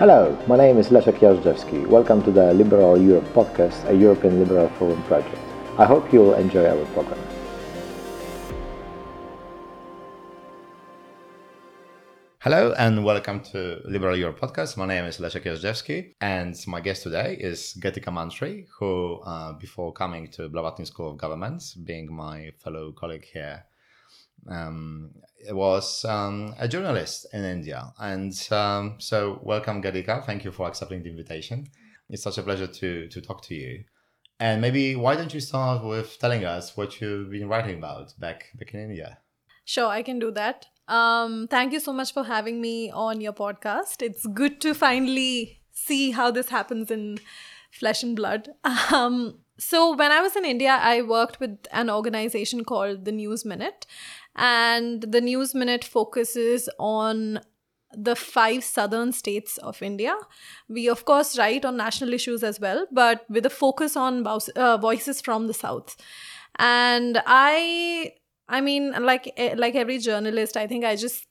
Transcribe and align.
Hello, 0.00 0.34
my 0.46 0.56
name 0.56 0.80
is 0.80 0.90
Leszek 0.90 1.22
Jażdżewski. 1.22 1.86
Welcome 1.86 2.22
to 2.22 2.32
the 2.32 2.54
Liberal 2.54 3.08
Europe 3.08 3.28
podcast, 3.34 3.84
a 3.84 3.92
European 3.92 4.38
Liberal 4.38 4.68
Forum 4.68 5.02
project. 5.02 5.36
I 5.78 5.84
hope 5.84 6.12
you 6.12 6.22
will 6.22 6.34
enjoy 6.34 6.66
our 6.66 6.86
program. 6.86 7.18
Hello 12.38 12.72
and 12.78 13.04
welcome 13.04 13.40
to 13.40 13.58
Liberal 13.84 14.16
Europe 14.16 14.40
podcast. 14.40 14.76
My 14.76 14.86
name 14.86 15.08
is 15.08 15.20
Leszek 15.20 15.44
Jażdżewski 15.44 16.14
and 16.20 16.54
my 16.66 16.80
guest 16.80 17.02
today 17.02 17.36
is 17.40 17.76
Geetika 17.82 18.10
Mantri, 18.10 18.66
who, 18.78 19.20
uh, 19.26 19.52
before 19.58 19.92
coming 19.92 20.28
to 20.30 20.48
Blavatnik 20.48 20.86
School 20.86 21.10
of 21.10 21.16
Governments, 21.16 21.74
being 21.74 22.08
my 22.12 22.52
fellow 22.64 22.92
colleague 22.92 23.26
here, 23.34 23.69
um, 24.48 25.10
was 25.50 26.04
um, 26.04 26.54
a 26.58 26.68
journalist 26.68 27.26
in 27.32 27.44
India. 27.44 27.92
And 27.98 28.32
um, 28.50 28.96
so, 28.98 29.40
welcome, 29.42 29.82
Geetika. 29.82 30.24
Thank 30.24 30.44
you 30.44 30.52
for 30.52 30.68
accepting 30.68 31.02
the 31.02 31.10
invitation. 31.10 31.66
It's 32.08 32.22
such 32.22 32.38
a 32.38 32.42
pleasure 32.42 32.66
to 32.66 33.08
to 33.08 33.20
talk 33.20 33.42
to 33.42 33.54
you. 33.54 33.84
And 34.38 34.60
maybe 34.60 34.96
why 34.96 35.16
don't 35.16 35.34
you 35.34 35.40
start 35.40 35.84
with 35.84 36.18
telling 36.18 36.44
us 36.44 36.76
what 36.76 37.00
you've 37.00 37.30
been 37.30 37.48
writing 37.48 37.78
about 37.78 38.18
back 38.18 38.50
back 38.58 38.74
in 38.74 38.80
India? 38.80 39.18
Sure, 39.64 39.86
I 39.86 40.02
can 40.02 40.18
do 40.18 40.30
that. 40.32 40.66
Um, 40.88 41.46
thank 41.48 41.72
you 41.72 41.78
so 41.78 41.92
much 41.92 42.12
for 42.12 42.24
having 42.24 42.60
me 42.60 42.90
on 42.90 43.20
your 43.20 43.32
podcast. 43.32 44.02
It's 44.02 44.26
good 44.26 44.60
to 44.62 44.74
finally 44.74 45.60
see 45.72 46.10
how 46.10 46.30
this 46.30 46.48
happens 46.48 46.90
in 46.90 47.18
flesh 47.70 48.02
and 48.02 48.16
blood. 48.16 48.48
Um, 48.92 49.38
so, 49.58 49.94
when 49.94 50.10
I 50.10 50.20
was 50.22 50.36
in 50.36 50.46
India, 50.46 50.70
I 50.80 51.02
worked 51.02 51.38
with 51.38 51.58
an 51.70 51.90
organization 51.90 52.64
called 52.64 53.04
the 53.04 53.12
News 53.12 53.44
Minute, 53.44 53.86
and 54.36 55.02
the 55.02 55.20
News 55.20 55.54
Minute 55.54 55.84
focuses 55.84 56.68
on 56.78 57.40
the 57.92 58.14
five 58.14 58.62
southern 58.62 59.12
states 59.12 59.58
of 59.58 59.82
India. 59.82 60.14
We, 60.68 60.88
of 60.88 61.04
course, 61.04 61.36
write 61.36 61.64
on 61.64 61.76
national 61.76 62.12
issues 62.12 62.44
as 62.44 62.60
well, 62.60 62.86
but 62.92 63.24
with 63.28 63.44
a 63.46 63.50
focus 63.50 63.96
on 63.96 64.26
uh, 64.26 64.76
voices 64.76 65.20
from 65.20 65.46
the 65.48 65.54
south. 65.54 65.96
And 66.56 67.20
I 67.26 68.12
I 68.48 68.60
mean, 68.60 68.92
like 69.04 69.32
eh, 69.36 69.54
like 69.56 69.74
every 69.74 69.98
journalist, 69.98 70.56
I 70.56 70.66
think 70.66 70.84
I 70.84 70.96
just 70.96 71.26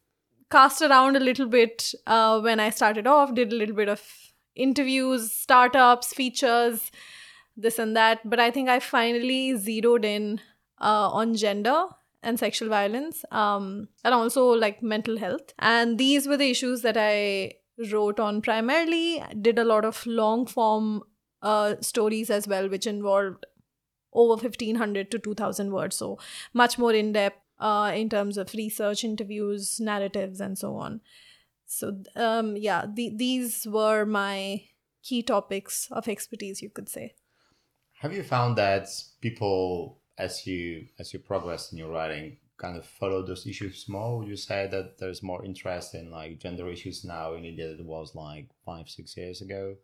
cast 0.52 0.82
around 0.82 1.16
a 1.16 1.20
little 1.20 1.48
bit 1.48 1.94
uh, 2.08 2.40
when 2.42 2.60
I 2.60 2.70
started 2.70 3.08
off. 3.08 3.36
Did 3.36 3.54
a 3.54 3.56
little 3.56 3.76
bit 3.76 3.90
of 3.90 4.02
interviews, 4.56 5.32
startups, 5.32 6.14
features, 6.14 6.92
this 7.56 7.80
and 7.80 7.96
that. 7.96 8.28
But 8.30 8.40
I 8.40 8.52
think 8.52 8.70
I 8.70 8.80
finally 8.80 9.56
zeroed 9.58 10.06
in 10.06 10.42
uh, 10.82 11.10
on 11.10 11.36
gender 11.36 11.86
and 12.22 12.40
sexual 12.40 12.70
violence, 12.70 13.24
um, 13.32 13.88
and 14.04 14.14
also 14.14 14.48
like 14.48 14.84
mental 14.84 15.18
health. 15.18 15.54
And 15.60 15.98
these 15.98 16.28
were 16.28 16.38
the 16.38 16.50
issues 16.50 16.82
that 16.82 16.98
I 16.98 17.54
wrote 17.92 18.20
on 18.20 18.42
primarily. 18.42 19.24
Did 19.42 19.58
a 19.60 19.64
lot 19.64 19.86
of 19.86 20.06
long 20.06 20.46
form 20.46 21.04
uh, 21.42 21.76
stories 21.82 22.30
as 22.30 22.48
well, 22.48 22.70
which 22.70 22.88
involved 22.88 23.46
over 24.14 24.42
1500 24.42 25.12
to 25.12 25.20
2000 25.20 25.72
words 25.72 25.96
so 25.96 26.18
much 26.54 26.78
more 26.78 26.94
in 26.94 27.12
depth 27.12 27.40
uh, 27.60 27.92
in 27.96 28.10
terms 28.10 28.38
of 28.38 28.54
research 28.54 29.04
interviews 29.04 29.80
narratives 29.80 30.40
and 30.40 30.58
so 30.58 30.76
on 30.76 31.02
so 31.66 31.96
um, 32.16 32.56
yeah 32.58 32.86
the, 32.92 33.12
these 33.16 33.68
were 33.70 34.06
my 34.06 34.64
key 35.04 35.22
topics 35.22 35.88
of 35.92 36.08
expertise 36.08 36.62
you 36.62 36.70
could 36.70 36.90
say 36.90 37.14
have 38.00 38.14
you 38.14 38.24
found 38.24 38.58
that 38.58 38.88
people 39.22 40.02
as 40.20 40.46
you 40.46 40.86
as 41.00 41.14
you 41.14 41.20
progress 41.20 41.72
in 41.72 41.78
your 41.78 41.90
writing 41.90 42.38
kind 42.58 42.78
of 42.78 42.86
follow 42.86 43.26
those 43.26 43.48
issues 43.48 43.88
more 43.88 44.18
would 44.20 44.28
you 44.28 44.36
say 44.36 44.68
that 44.68 44.98
there's 44.98 45.24
more 45.24 45.44
interest 45.46 45.96
in 45.96 46.12
like 46.12 46.40
gender 46.40 46.70
issues 46.70 47.06
now 47.06 47.34
in 47.34 47.46
india 47.46 47.70
than 47.70 47.80
it 47.80 47.86
was 47.86 48.14
like 48.16 48.48
five 48.66 48.88
six 48.90 49.16
years 49.18 49.42
ago 49.42 49.76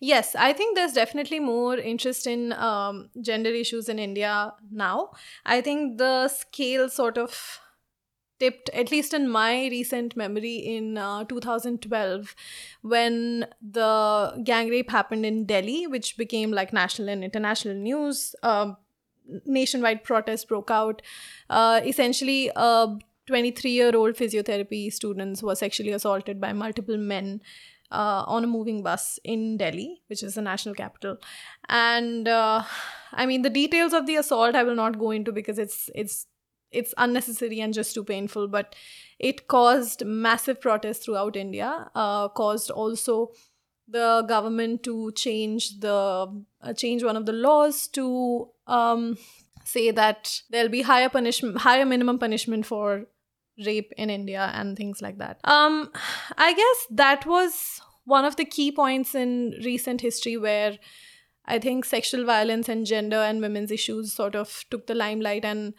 Yes, 0.00 0.36
I 0.36 0.52
think 0.52 0.76
there's 0.76 0.92
definitely 0.92 1.40
more 1.40 1.76
interest 1.76 2.26
in 2.26 2.52
um, 2.52 3.10
gender 3.20 3.50
issues 3.50 3.88
in 3.88 3.98
India 3.98 4.52
now. 4.70 5.10
I 5.44 5.60
think 5.60 5.98
the 5.98 6.28
scale 6.28 6.88
sort 6.88 7.18
of 7.18 7.60
tipped, 8.38 8.68
at 8.70 8.90
least 8.90 9.14
in 9.14 9.28
my 9.28 9.66
recent 9.68 10.16
memory, 10.16 10.56
in 10.56 10.98
uh, 10.98 11.24
2012 11.24 12.34
when 12.82 13.46
the 13.60 14.40
gang 14.44 14.68
rape 14.68 14.90
happened 14.90 15.24
in 15.24 15.46
Delhi, 15.46 15.86
which 15.86 16.16
became 16.16 16.52
like 16.52 16.72
national 16.72 17.08
and 17.08 17.24
international 17.24 17.74
news. 17.74 18.34
Um, 18.42 18.76
nationwide 19.44 20.04
protests 20.04 20.44
broke 20.44 20.70
out. 20.70 21.02
Uh, 21.50 21.80
essentially, 21.84 22.50
a 22.56 22.96
23 23.26 23.70
year 23.70 23.96
old 23.96 24.14
physiotherapy 24.14 24.92
student 24.92 25.42
was 25.42 25.58
sexually 25.58 25.92
assaulted 25.92 26.40
by 26.40 26.52
multiple 26.52 26.96
men 26.96 27.40
uh, 27.90 28.24
on 28.26 28.44
a 28.44 28.46
moving 28.46 28.82
bus 28.82 29.18
in 29.24 29.56
Delhi, 29.56 30.02
which 30.08 30.22
is 30.22 30.34
the 30.34 30.42
national 30.42 30.74
capital. 30.74 31.18
And 31.68 32.28
uh, 32.28 32.62
I 33.12 33.26
mean, 33.26 33.42
the 33.42 33.50
details 33.50 33.92
of 33.92 34.06
the 34.06 34.16
assault 34.16 34.54
I 34.54 34.62
will 34.62 34.74
not 34.74 34.98
go 34.98 35.10
into 35.10 35.32
because 35.32 35.58
it's 35.58 35.90
it's 35.94 36.26
it's 36.70 36.94
unnecessary 36.98 37.60
and 37.60 37.72
just 37.72 37.94
too 37.94 38.04
painful. 38.04 38.48
But 38.48 38.74
it 39.18 39.48
caused 39.48 40.04
massive 40.04 40.60
protests 40.60 41.04
throughout 41.04 41.36
India. 41.36 41.90
Uh, 41.94 42.28
caused 42.28 42.70
also 42.70 43.32
the 43.88 44.24
government 44.28 44.82
to 44.82 45.12
change 45.12 45.78
the 45.80 46.44
uh, 46.60 46.72
change 46.72 47.04
one 47.04 47.16
of 47.16 47.26
the 47.26 47.32
laws 47.32 47.86
to 47.88 48.48
um, 48.66 49.16
say 49.64 49.90
that 49.90 50.40
there'll 50.50 50.68
be 50.68 50.82
higher 50.82 51.08
punishment, 51.08 51.58
higher 51.58 51.84
minimum 51.84 52.18
punishment 52.18 52.66
for 52.66 53.06
rape 53.64 53.92
in 53.96 54.10
India 54.10 54.50
and 54.54 54.76
things 54.76 55.00
like 55.00 55.18
that. 55.18 55.38
Um, 55.44 55.90
I 56.36 56.52
guess 56.52 56.86
that 56.90 57.26
was 57.26 57.80
one 58.04 58.24
of 58.24 58.36
the 58.36 58.44
key 58.44 58.70
points 58.70 59.14
in 59.14 59.54
recent 59.64 60.00
history 60.00 60.36
where 60.36 60.78
I 61.46 61.58
think 61.58 61.84
sexual 61.84 62.24
violence 62.24 62.68
and 62.68 62.86
gender 62.86 63.16
and 63.16 63.40
women's 63.40 63.70
issues 63.70 64.12
sort 64.12 64.34
of 64.34 64.64
took 64.70 64.86
the 64.86 64.94
limelight 64.94 65.44
and 65.44 65.74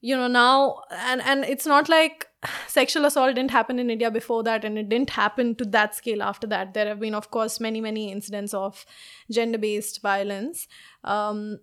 you 0.00 0.16
know 0.16 0.28
now 0.28 0.82
and 0.92 1.20
and 1.22 1.44
it's 1.44 1.66
not 1.66 1.88
like 1.88 2.26
sexual 2.68 3.04
assault 3.04 3.34
didn't 3.34 3.50
happen 3.50 3.78
in 3.78 3.90
India 3.90 4.10
before 4.10 4.42
that 4.44 4.64
and 4.64 4.78
it 4.78 4.88
didn't 4.88 5.10
happen 5.10 5.54
to 5.56 5.64
that 5.64 5.94
scale 5.94 6.22
after 6.22 6.46
that 6.46 6.72
there 6.72 6.86
have 6.86 7.00
been 7.00 7.14
of 7.14 7.30
course 7.30 7.58
many 7.58 7.80
many 7.80 8.12
incidents 8.12 8.54
of 8.54 8.86
gender 9.30 9.58
based 9.58 10.00
violence 10.00 10.68
um, 11.04 11.58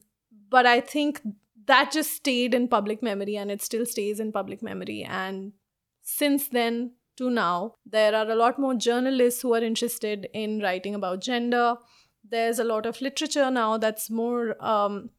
but 0.56 0.66
I 0.66 0.80
think 0.80 1.20
that 1.68 1.92
just 1.92 2.14
stayed 2.14 2.54
in 2.54 2.70
public 2.70 3.04
memory 3.04 3.36
and 3.36 3.52
it 3.52 3.62
still 3.62 3.86
stays 3.86 4.22
in 4.22 4.32
public 4.32 4.62
memory. 4.64 5.04
And 5.04 5.52
since 6.02 6.48
then 6.48 6.94
to 7.18 7.30
now, 7.30 7.74
there 7.86 8.16
are 8.16 8.30
a 8.30 8.36
lot 8.36 8.58
more 8.58 8.74
journalists 8.74 9.42
who 9.42 9.54
are 9.54 9.62
interested 9.62 10.30
in 10.34 10.62
writing 10.62 10.96
about 10.96 11.20
gender. 11.20 11.76
There's 12.36 12.58
a 12.60 12.64
lot 12.64 12.86
of 12.86 13.02
literature 13.02 13.52
now 13.52 13.78
that's 13.78 14.10
more 14.10 14.56
um, 14.66 15.10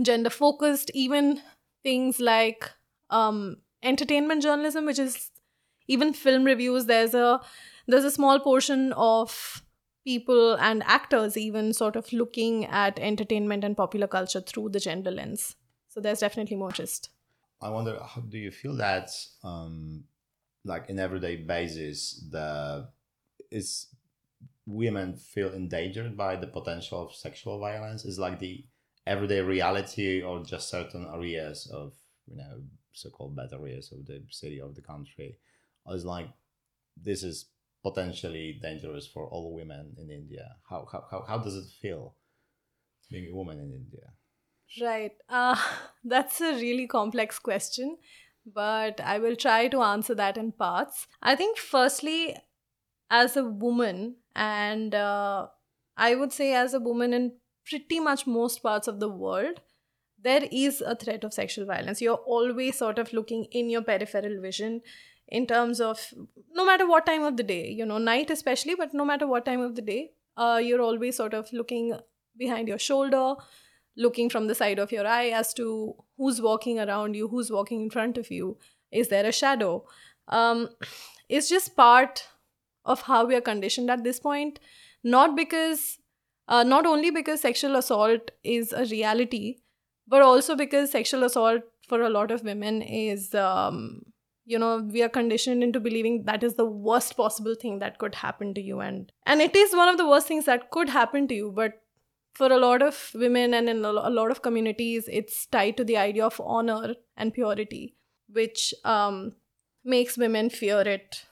gender 0.00 0.30
focused, 0.30 0.90
even 0.94 1.42
things 1.82 2.18
like 2.18 2.70
um, 3.10 3.58
entertainment 3.82 4.42
journalism, 4.42 4.86
which 4.86 4.98
is 4.98 5.30
even 5.88 6.14
film 6.14 6.44
reviews. 6.44 6.86
There's 6.86 7.12
a 7.12 7.40
there's 7.86 8.04
a 8.04 8.10
small 8.10 8.40
portion 8.40 8.94
of 8.94 9.62
people 10.04 10.54
and 10.54 10.82
actors 10.84 11.36
even 11.36 11.72
sort 11.72 11.96
of 11.96 12.12
looking 12.12 12.64
at 12.66 12.98
entertainment 12.98 13.64
and 13.64 13.76
popular 13.76 14.06
culture 14.06 14.40
through 14.40 14.70
the 14.70 14.80
gender 14.80 15.10
lens. 15.10 15.56
So 15.88 16.00
there's 16.00 16.20
definitely 16.20 16.56
more 16.56 16.72
just. 16.72 17.10
I 17.60 17.68
wonder, 17.70 17.98
how 18.02 18.22
do 18.22 18.38
you 18.38 18.50
feel 18.50 18.76
that, 18.76 19.10
um, 19.44 20.04
like 20.64 20.88
in 20.88 20.98
everyday 20.98 21.36
basis, 21.36 22.24
the 22.30 22.88
is 23.50 23.88
women 24.66 25.16
feel 25.16 25.52
endangered 25.52 26.16
by 26.16 26.36
the 26.36 26.46
potential 26.46 27.02
of 27.02 27.14
sexual 27.14 27.58
violence? 27.58 28.04
Is 28.04 28.18
like 28.18 28.38
the 28.38 28.64
everyday 29.06 29.40
reality, 29.40 30.22
or 30.22 30.42
just 30.42 30.70
certain 30.70 31.06
areas 31.12 31.70
of 31.72 31.92
you 32.26 32.36
know 32.36 32.62
so-called 32.92 33.36
bad 33.36 33.52
areas 33.52 33.92
of 33.92 34.06
the 34.06 34.22
city 34.30 34.60
or 34.60 34.70
the 34.72 34.82
country? 34.82 35.38
Is 35.90 36.04
like 36.04 36.28
this 36.96 37.22
is 37.22 37.46
potentially 37.82 38.58
dangerous 38.62 39.06
for 39.06 39.28
all 39.28 39.54
women 39.54 39.94
in 39.98 40.10
India? 40.10 40.56
How 40.68 40.86
how 40.90 41.04
how, 41.10 41.24
how 41.26 41.38
does 41.38 41.56
it 41.56 41.66
feel 41.80 42.16
being 43.10 43.28
a 43.30 43.34
woman 43.34 43.58
in 43.58 43.72
India? 43.72 44.12
Right. 44.80 45.12
Uh, 45.28 45.56
that's 46.04 46.40
a 46.40 46.54
really 46.54 46.86
complex 46.86 47.38
question, 47.38 47.98
but 48.46 49.00
I 49.00 49.18
will 49.18 49.36
try 49.36 49.68
to 49.68 49.82
answer 49.82 50.14
that 50.14 50.36
in 50.36 50.52
parts. 50.52 51.06
I 51.22 51.36
think, 51.36 51.58
firstly, 51.58 52.36
as 53.10 53.36
a 53.36 53.44
woman, 53.44 54.16
and 54.36 54.94
uh, 54.94 55.48
I 55.96 56.14
would 56.14 56.32
say 56.32 56.54
as 56.54 56.74
a 56.74 56.80
woman 56.80 57.12
in 57.12 57.32
pretty 57.68 58.00
much 58.00 58.26
most 58.26 58.62
parts 58.62 58.88
of 58.88 59.00
the 59.00 59.08
world, 59.08 59.60
there 60.22 60.46
is 60.52 60.80
a 60.80 60.94
threat 60.94 61.24
of 61.24 61.32
sexual 61.32 61.66
violence. 61.66 62.00
You're 62.00 62.14
always 62.14 62.78
sort 62.78 62.98
of 62.98 63.12
looking 63.12 63.46
in 63.52 63.70
your 63.70 63.82
peripheral 63.82 64.40
vision 64.40 64.82
in 65.30 65.46
terms 65.46 65.80
of 65.80 66.12
no 66.54 66.64
matter 66.64 66.88
what 66.88 67.06
time 67.06 67.22
of 67.22 67.36
the 67.36 67.42
day, 67.42 67.68
you 67.70 67.86
know, 67.86 67.98
night 67.98 68.30
especially, 68.30 68.74
but 68.74 68.92
no 68.92 69.04
matter 69.04 69.26
what 69.26 69.44
time 69.44 69.60
of 69.60 69.76
the 69.76 69.82
day, 69.82 70.10
uh, 70.36 70.60
you're 70.62 70.80
always 70.80 71.16
sort 71.16 71.34
of 71.34 71.52
looking 71.52 71.98
behind 72.36 72.68
your 72.68 72.78
shoulder 72.78 73.34
looking 73.96 74.30
from 74.30 74.46
the 74.46 74.54
side 74.54 74.78
of 74.78 74.92
your 74.92 75.06
eye 75.06 75.28
as 75.28 75.52
to 75.52 75.94
who's 76.16 76.40
walking 76.40 76.78
around 76.78 77.14
you, 77.14 77.28
who's 77.28 77.50
walking 77.50 77.82
in 77.82 77.90
front 77.90 78.16
of 78.16 78.30
you. 78.30 78.56
Is 78.90 79.08
there 79.08 79.26
a 79.26 79.32
shadow? 79.32 79.84
Um, 80.28 80.68
it's 81.28 81.48
just 81.48 81.76
part 81.76 82.26
of 82.84 83.02
how 83.02 83.26
we 83.26 83.34
are 83.34 83.40
conditioned 83.40 83.90
at 83.90 84.04
this 84.04 84.18
point 84.20 84.58
not 85.02 85.36
because 85.36 85.98
uh, 86.48 86.62
not 86.62 86.86
only 86.86 87.10
because 87.10 87.40
sexual 87.40 87.76
assault 87.76 88.30
is 88.42 88.72
a 88.72 88.84
reality 88.86 89.56
but 90.06 90.22
also 90.22 90.56
because 90.56 90.90
sexual 90.90 91.24
assault 91.24 91.62
for 91.88 92.02
a 92.02 92.10
lot 92.10 92.30
of 92.30 92.42
women 92.42 92.82
is 92.82 93.34
um, 93.34 94.02
you 94.50 94.58
know 94.62 94.70
we 94.94 95.02
are 95.02 95.12
conditioned 95.16 95.62
into 95.66 95.80
believing 95.80 96.24
that 96.24 96.42
is 96.48 96.56
the 96.60 96.66
worst 96.88 97.16
possible 97.16 97.54
thing 97.60 97.78
that 97.80 97.98
could 97.98 98.16
happen 98.22 98.54
to 98.54 98.64
you. 98.70 98.80
And 98.80 99.12
and 99.26 99.40
it 99.46 99.56
is 99.62 99.76
one 99.82 99.88
of 99.88 99.98
the 99.98 100.08
worst 100.08 100.26
things 100.32 100.50
that 100.50 100.70
could 100.70 100.88
happen 100.96 101.28
to 101.28 101.34
you 101.34 101.52
but 101.60 101.80
for 102.40 102.50
a 102.52 102.58
lot 102.58 102.82
of 102.82 102.98
women 103.14 103.54
and 103.54 103.68
in 103.68 103.84
a 103.84 103.92
lot 103.92 104.30
of 104.30 104.42
communities 104.42 105.08
it's 105.20 105.46
tied 105.46 105.76
to 105.76 105.84
the 105.84 105.96
idea 105.96 106.24
of 106.24 106.40
honor 106.44 106.94
and 107.16 107.34
purity 107.34 107.96
which 108.40 108.72
um, 108.84 109.32
makes 109.84 110.16
women 110.16 110.48
fear 110.48 110.80
it 110.80 111.24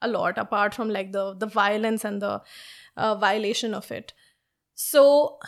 a 0.00 0.08
lot 0.08 0.38
apart 0.38 0.74
from 0.74 0.88
like 0.98 1.12
the 1.12 1.34
the 1.44 1.46
violence 1.46 2.04
and 2.04 2.22
the 2.22 2.40
uh, 2.96 3.14
violation 3.26 3.74
of 3.74 3.90
it. 3.90 4.12
So 4.74 5.38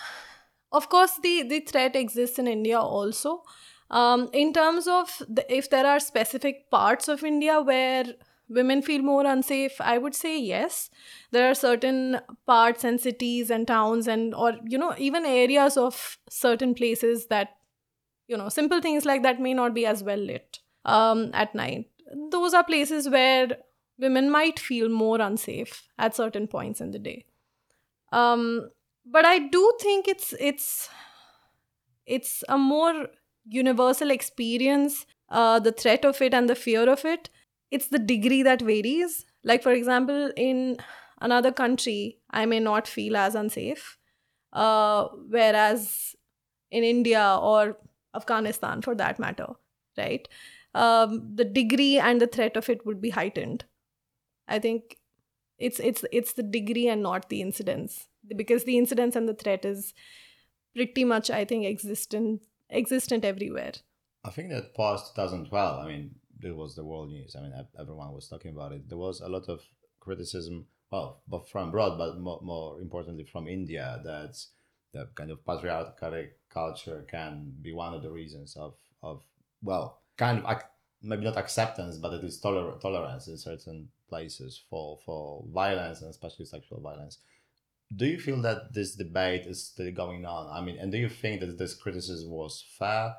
of 0.73 0.89
course 0.89 1.19
the 1.23 1.43
the 1.43 1.61
threat 1.61 1.97
exists 1.97 2.39
in 2.39 2.47
india 2.47 2.81
also 2.81 3.43
um, 3.91 4.29
in 4.33 4.53
terms 4.53 4.87
of 4.87 5.23
the, 5.29 5.45
if 5.53 5.71
there 5.71 5.87
are 5.87 6.01
specific 6.01 6.71
parts 6.71 7.09
of 7.09 7.25
india 7.25 7.61
where 7.61 8.05
women 8.49 8.83
feel 8.83 9.03
more 9.03 9.25
unsafe 9.27 9.81
i 9.81 9.97
would 9.99 10.15
say 10.15 10.39
yes. 10.39 10.91
There 11.33 11.49
are 11.49 11.55
certain 11.55 12.21
parts 12.47 12.83
and 12.83 13.01
cities 13.01 13.51
and 13.51 13.67
towns 13.67 14.09
and 14.09 14.35
or 14.35 14.55
you 14.67 14.79
know 14.79 14.95
even 14.99 15.25
areas 15.25 15.77
of 15.77 16.19
certain 16.29 16.75
places 16.75 17.27
that 17.29 17.51
you 18.27 18.37
know 18.37 18.49
simple 18.49 18.81
things 18.81 19.05
like 19.05 19.23
that 19.23 19.41
may 19.41 19.55
not 19.55 19.75
be 19.75 19.87
as 19.87 20.03
well 20.03 20.19
lit 20.19 20.59
um, 20.85 21.31
at 21.33 21.55
night. 21.55 21.87
Those 22.33 22.55
are 22.55 22.65
places 22.65 23.09
where 23.09 23.59
women 23.99 24.31
might 24.31 24.59
feel 24.59 24.89
more 24.89 25.21
unsafe 25.21 25.89
at 25.99 26.17
certain 26.17 26.49
points 26.49 26.81
in 26.81 26.91
the 26.91 26.99
day. 26.99 27.25
Um, 28.13 28.71
but 29.07 29.25
i 29.25 29.39
do 29.39 29.73
think 29.81 30.09
it's 30.09 30.35
it's 30.39 30.89
it's 32.07 32.43
a 32.49 32.59
more 32.59 33.07
universal 33.47 34.11
experience 34.11 35.07
uh, 35.31 35.59
the 35.59 35.73
threat 35.73 36.05
of 36.05 36.21
it 36.21 36.35
and 36.35 36.49
the 36.49 36.55
fear 36.55 36.89
of 36.89 37.05
it 37.05 37.31
it's 37.71 37.87
the 37.87 38.01
degree 38.01 38.43
that 38.43 38.61
varies. 38.63 39.25
Like 39.45 39.63
for 39.63 39.73
example 39.73 40.33
in 40.37 40.77
another 41.21 41.53
country 41.53 42.19
i 42.31 42.47
may 42.47 42.59
not 42.61 42.89
feel 42.89 43.17
as 43.17 43.35
unsafe 43.35 43.99
uh, 44.53 45.07
whereas 45.29 46.15
in 46.71 46.85
india 46.85 47.39
or 47.41 47.79
afghanistan 48.15 48.83
for 48.83 48.95
that 48.95 49.19
matter 49.19 49.49
right? 49.99 50.29
Um, 50.75 51.35
the 51.35 51.45
degree 51.45 51.99
and 51.99 52.21
the 52.21 52.27
threat 52.29 52.57
of 52.57 52.69
it 52.69 52.87
would 52.87 53.01
be 53.01 53.11
heightened. 53.11 53.65
I 54.49 54.59
think 54.59 54.97
it's 55.59 55.81
it's 55.81 56.05
it's 56.13 56.35
the 56.35 56.43
degree 56.43 56.89
and 56.89 57.03
not 57.03 57.29
the 57.29 57.41
incidence 57.41 58.09
because 58.37 58.65
the 58.65 58.79
incidence 58.79 59.17
and 59.17 59.29
the 59.29 59.35
threat 59.35 59.65
is 59.65 59.95
pretty 60.75 61.05
much 61.05 61.31
I 61.31 61.45
think 61.45 61.67
existent 61.67 62.43
existent 62.71 63.25
everywhere. 63.25 63.73
I 64.25 64.31
think 64.31 64.51
that 64.51 64.75
past 64.75 65.15
2012, 65.17 65.85
I 65.85 65.89
mean, 65.89 66.15
it 66.43 66.55
was 66.55 66.75
the 66.75 66.85
world 66.85 67.11
news. 67.11 67.37
I 67.37 67.43
mean, 67.43 67.53
everyone 67.79 68.13
was 68.13 68.29
talking 68.29 68.53
about 68.53 68.73
it. 68.73 68.89
There 68.89 68.99
was 68.99 69.21
a 69.21 69.29
lot 69.29 69.49
of 69.49 69.61
criticism, 70.01 70.67
well, 70.91 71.23
but 71.29 71.49
from 71.49 71.69
abroad, 71.69 71.99
but 71.99 72.19
more, 72.19 72.41
more 72.43 72.81
importantly 72.81 73.25
from 73.25 73.49
India, 73.49 74.01
that 74.05 74.37
the 74.93 75.09
kind 75.15 75.31
of 75.31 75.45
patriarchal 75.45 76.25
culture 76.49 77.07
can 77.09 77.53
be 77.63 77.73
one 77.73 77.95
of 77.95 78.03
the 78.03 78.11
reasons 78.11 78.57
of 78.57 78.75
of 79.03 79.23
well, 79.63 80.01
kind 80.17 80.45
of 80.45 80.63
maybe 81.03 81.25
not 81.25 81.37
acceptance, 81.37 81.97
but 81.97 82.13
it 82.13 82.25
is 82.25 82.41
toler- 82.41 82.79
tolerance 82.79 83.29
in 83.29 83.37
certain 83.37 83.89
places 84.09 84.63
for 84.69 84.99
for 85.05 85.45
violence 85.53 86.01
and 86.01 86.11
especially 86.11 86.45
sexual 86.45 86.81
violence. 86.81 87.19
Do 87.95 88.07
you 88.07 88.19
feel 88.21 88.41
that 88.43 88.73
this 88.73 88.95
debate 88.95 89.47
is 89.47 89.65
still 89.65 89.91
going 89.91 90.25
on? 90.25 90.49
I 90.57 90.65
mean, 90.65 90.79
and 90.79 90.93
do 90.93 90.99
you 90.99 91.09
think 91.09 91.41
that 91.41 91.59
this 91.59 91.75
criticism 91.75 92.31
was 92.31 92.65
fair? 92.79 93.15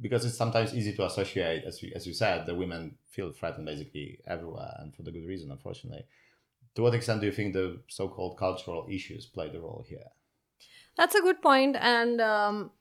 Because 0.00 0.24
it's 0.24 0.36
sometimes 0.36 0.74
easy 0.74 0.94
to 0.94 1.06
associate, 1.06 1.64
as 1.64 1.82
you, 1.82 1.92
as 1.94 2.06
you 2.06 2.12
said, 2.12 2.46
the 2.46 2.54
women 2.54 2.96
feel 3.08 3.32
threatened 3.32 3.66
basically 3.66 4.18
everywhere, 4.26 4.74
and 4.78 4.94
for 4.94 5.02
the 5.02 5.12
good 5.12 5.26
reason, 5.26 5.50
unfortunately. 5.50 6.04
To 6.74 6.82
what 6.82 6.94
extent 6.94 7.20
do 7.20 7.26
you 7.26 7.32
think 7.32 7.54
the 7.54 7.80
so-called 7.88 8.36
cultural 8.36 8.86
issues 8.90 9.26
played 9.26 9.54
a 9.54 9.60
role 9.60 9.84
here? 9.88 10.10
That's 10.96 11.14
a 11.14 11.22
good 11.22 11.40
point, 11.40 11.76
and 11.80 12.20
um, 12.20 12.72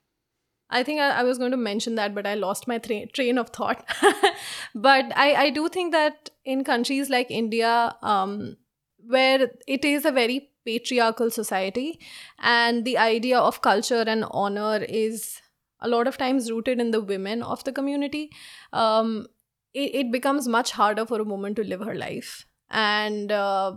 I 0.69 0.83
think 0.83 0.99
I, 0.99 1.19
I, 1.19 1.23
was 1.23 1.37
going 1.37 1.51
to 1.51 1.57
mention 1.57 1.95
that, 1.95 2.15
but 2.15 2.25
I 2.25 2.33
lost 2.33 2.67
my 2.67 2.79
tra- 2.79 3.07
train 3.07 3.37
of 3.37 3.49
thought. 3.49 3.85
but 4.75 5.05
I, 5.15 5.35
I 5.35 5.49
do 5.51 5.69
think 5.69 5.91
that 5.93 6.31
in 6.43 6.63
countries 6.63 7.09
like 7.09 7.29
India, 7.29 7.95
um, 8.01 8.57
where 9.05 9.49
it 9.67 9.85
is 9.85 10.05
a 10.05 10.11
very 10.11 10.49
patriarchal 10.65 11.30
society, 11.30 12.00
and 12.39 12.86
the 12.86 12.98
idea 12.98 13.39
of 13.39 13.62
culture 13.62 14.04
and 14.07 14.25
honor 14.31 14.77
is 14.88 15.42
a 15.83 15.88
lot 15.88 16.07
of 16.07 16.18
times 16.18 16.50
rooted 16.50 16.80
in 16.80 16.92
the 16.92 17.01
women 17.01 17.44
of 17.44 17.63
the 17.65 17.71
community, 17.71 18.31
um, 18.71 19.27
it, 19.74 19.95
it 19.95 20.12
becomes 20.12 20.48
much 20.48 20.71
harder 20.71 21.06
for 21.06 21.19
a 21.19 21.24
woman 21.24 21.54
to 21.56 21.63
live 21.63 21.81
her 21.81 21.95
life. 21.95 22.45
And 22.69 23.31
uh, 23.31 23.74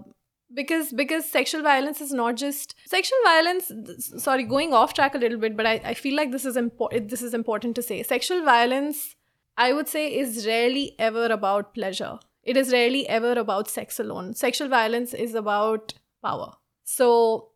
because 0.55 0.93
because 0.93 1.29
sexual 1.29 1.63
violence 1.63 2.01
is 2.01 2.13
not 2.13 2.37
just 2.37 2.75
sexual 2.87 3.19
violence 3.25 3.73
sorry 4.17 4.45
going 4.45 4.73
off 4.73 4.95
track 4.95 5.15
a 5.15 5.19
little 5.19 5.39
bit 5.39 5.57
but 5.57 5.67
i, 5.67 5.81
I 5.85 5.95
feel 5.95 6.15
like 6.15 6.31
this 6.31 6.45
is 6.45 6.57
important 6.57 7.11
this 7.11 7.21
is 7.23 7.35
important 7.35 7.75
to 7.77 7.83
say. 7.83 8.03
Sexual 8.03 8.45
violence 8.45 9.17
i 9.57 9.73
would 9.73 9.89
say 9.89 10.07
is 10.17 10.47
rarely 10.47 10.95
ever 10.99 11.27
about 11.27 11.75
pleasure. 11.75 12.19
It 12.45 12.57
is 12.57 12.71
rarely 12.73 13.09
ever 13.09 13.33
about 13.33 13.69
sex 13.69 13.99
alone. 13.99 14.35
Sexual 14.35 14.69
violence 14.69 15.13
is 15.13 15.35
about 15.35 15.95
power 16.23 16.53
so 16.87 17.51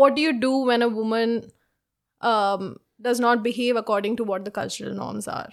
what 0.00 0.14
do 0.16 0.22
you 0.22 0.32
do 0.40 0.56
when 0.70 0.82
a 0.82 0.88
woman 0.88 1.50
um, 2.20 2.76
does 3.00 3.20
not 3.20 3.42
behave 3.42 3.76
according 3.76 4.16
to 4.16 4.24
what 4.24 4.44
the 4.44 4.50
cultural 4.50 4.94
norms 4.94 5.28
are 5.28 5.50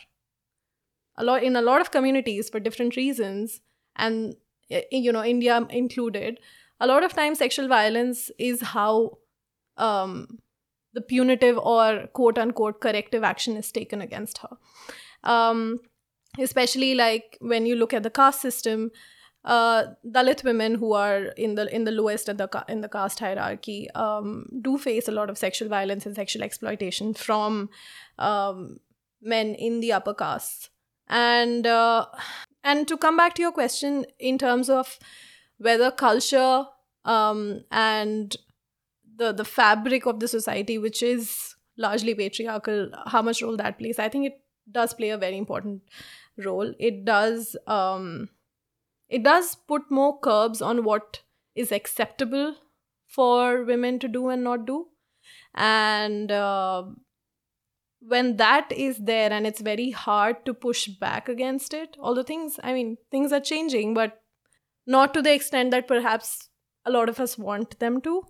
a 1.17 1.23
lot 1.23 1.43
in 1.43 1.55
a 1.55 1.61
lot 1.61 1.81
of 1.81 1.91
communities 1.91 2.49
for 2.49 2.59
different 2.59 2.95
reasons 2.95 3.61
and 3.95 4.35
you 4.91 5.11
know 5.11 5.23
india 5.23 5.59
included 5.69 6.39
a 6.79 6.87
lot 6.87 7.03
of 7.03 7.13
times 7.13 7.37
sexual 7.37 7.67
violence 7.67 8.31
is 8.37 8.61
how 8.61 9.17
um, 9.77 10.39
the 10.95 11.01
punitive 11.01 11.57
or 11.57 12.07
quote 12.13 12.39
unquote 12.39 12.79
corrective 12.81 13.23
action 13.23 13.55
is 13.57 13.71
taken 13.71 14.01
against 14.01 14.39
her. 14.39 14.57
Um, 15.23 15.79
especially 16.39 16.95
like 16.95 17.37
when 17.41 17.65
you 17.65 17.75
look 17.75 17.93
at 17.93 18.03
the 18.03 18.09
caste 18.09 18.41
system, 18.41 18.91
uh, 19.45 19.83
Dalit 20.03 20.43
women 20.43 20.75
who 20.75 20.93
are 20.93 21.25
in 21.37 21.55
the 21.55 21.73
in 21.73 21.83
the 21.83 21.91
lowest 21.91 22.27
in 22.27 22.37
the 22.37 22.65
in 22.67 22.81
the 22.81 22.89
caste 22.89 23.19
hierarchy 23.19 23.89
um, 23.91 24.47
do 24.61 24.77
face 24.77 25.07
a 25.07 25.11
lot 25.11 25.29
of 25.29 25.37
sexual 25.37 25.69
violence 25.69 26.05
and 26.05 26.15
sexual 26.15 26.43
exploitation 26.43 27.13
from 27.13 27.69
um, 28.17 28.79
men 29.21 29.53
in 29.53 29.79
the 29.81 29.93
upper 29.93 30.15
castes. 30.15 30.71
And 31.07 31.67
uh, 31.67 32.07
and 32.63 32.87
to 32.87 32.97
come 32.97 33.17
back 33.17 33.35
to 33.35 33.43
your 33.43 33.51
question 33.51 34.05
in 34.17 34.39
terms 34.39 34.69
of 34.69 34.97
whether 35.59 35.91
culture 35.91 36.65
um, 37.05 37.63
and 37.71 38.35
the 39.15 39.31
the 39.31 39.45
fabric 39.45 40.07
of 40.07 40.19
the 40.19 40.27
society, 40.27 40.79
which 40.79 41.03
is 41.03 41.55
largely 41.77 42.15
patriarchal, 42.15 42.89
how 43.05 43.21
much 43.21 43.43
role 43.43 43.57
that 43.57 43.77
plays, 43.77 43.99
I 43.99 44.09
think 44.09 44.25
it 44.25 44.39
does 44.71 44.95
play 44.95 45.09
a 45.09 45.17
very 45.17 45.37
important 45.37 45.83
role. 46.37 46.73
It 46.79 47.05
does 47.05 47.55
um, 47.67 48.29
it 49.09 49.23
does 49.23 49.55
put 49.55 49.89
more 49.89 50.19
curbs 50.19 50.61
on 50.61 50.83
what 50.83 51.21
is 51.55 51.71
acceptable 51.71 52.55
for 53.07 53.63
women 53.63 53.99
to 53.99 54.07
do 54.07 54.29
and 54.29 54.43
not 54.43 54.65
do, 54.65 54.87
and 55.53 56.31
uh, 56.31 56.83
when 57.99 58.37
that 58.37 58.71
is 58.71 58.97
there 58.97 59.31
and 59.31 59.47
it's 59.47 59.61
very 59.61 59.91
hard 59.91 60.45
to 60.45 60.53
push 60.53 60.87
back 60.87 61.27
against 61.27 61.73
it 61.73 61.97
the 62.13 62.23
things 62.23 62.59
i 62.61 62.71
mean 62.71 62.97
things 63.09 63.31
are 63.31 63.39
changing 63.39 63.95
but 63.95 64.21
not 64.85 65.13
to 65.13 65.21
the 65.21 65.33
extent 65.33 65.71
that 65.71 65.87
perhaps 65.87 66.49
a 66.85 66.91
lot 66.91 67.09
of 67.09 67.19
us 67.19 67.37
want 67.37 67.79
them 67.79 68.01
to. 68.01 68.23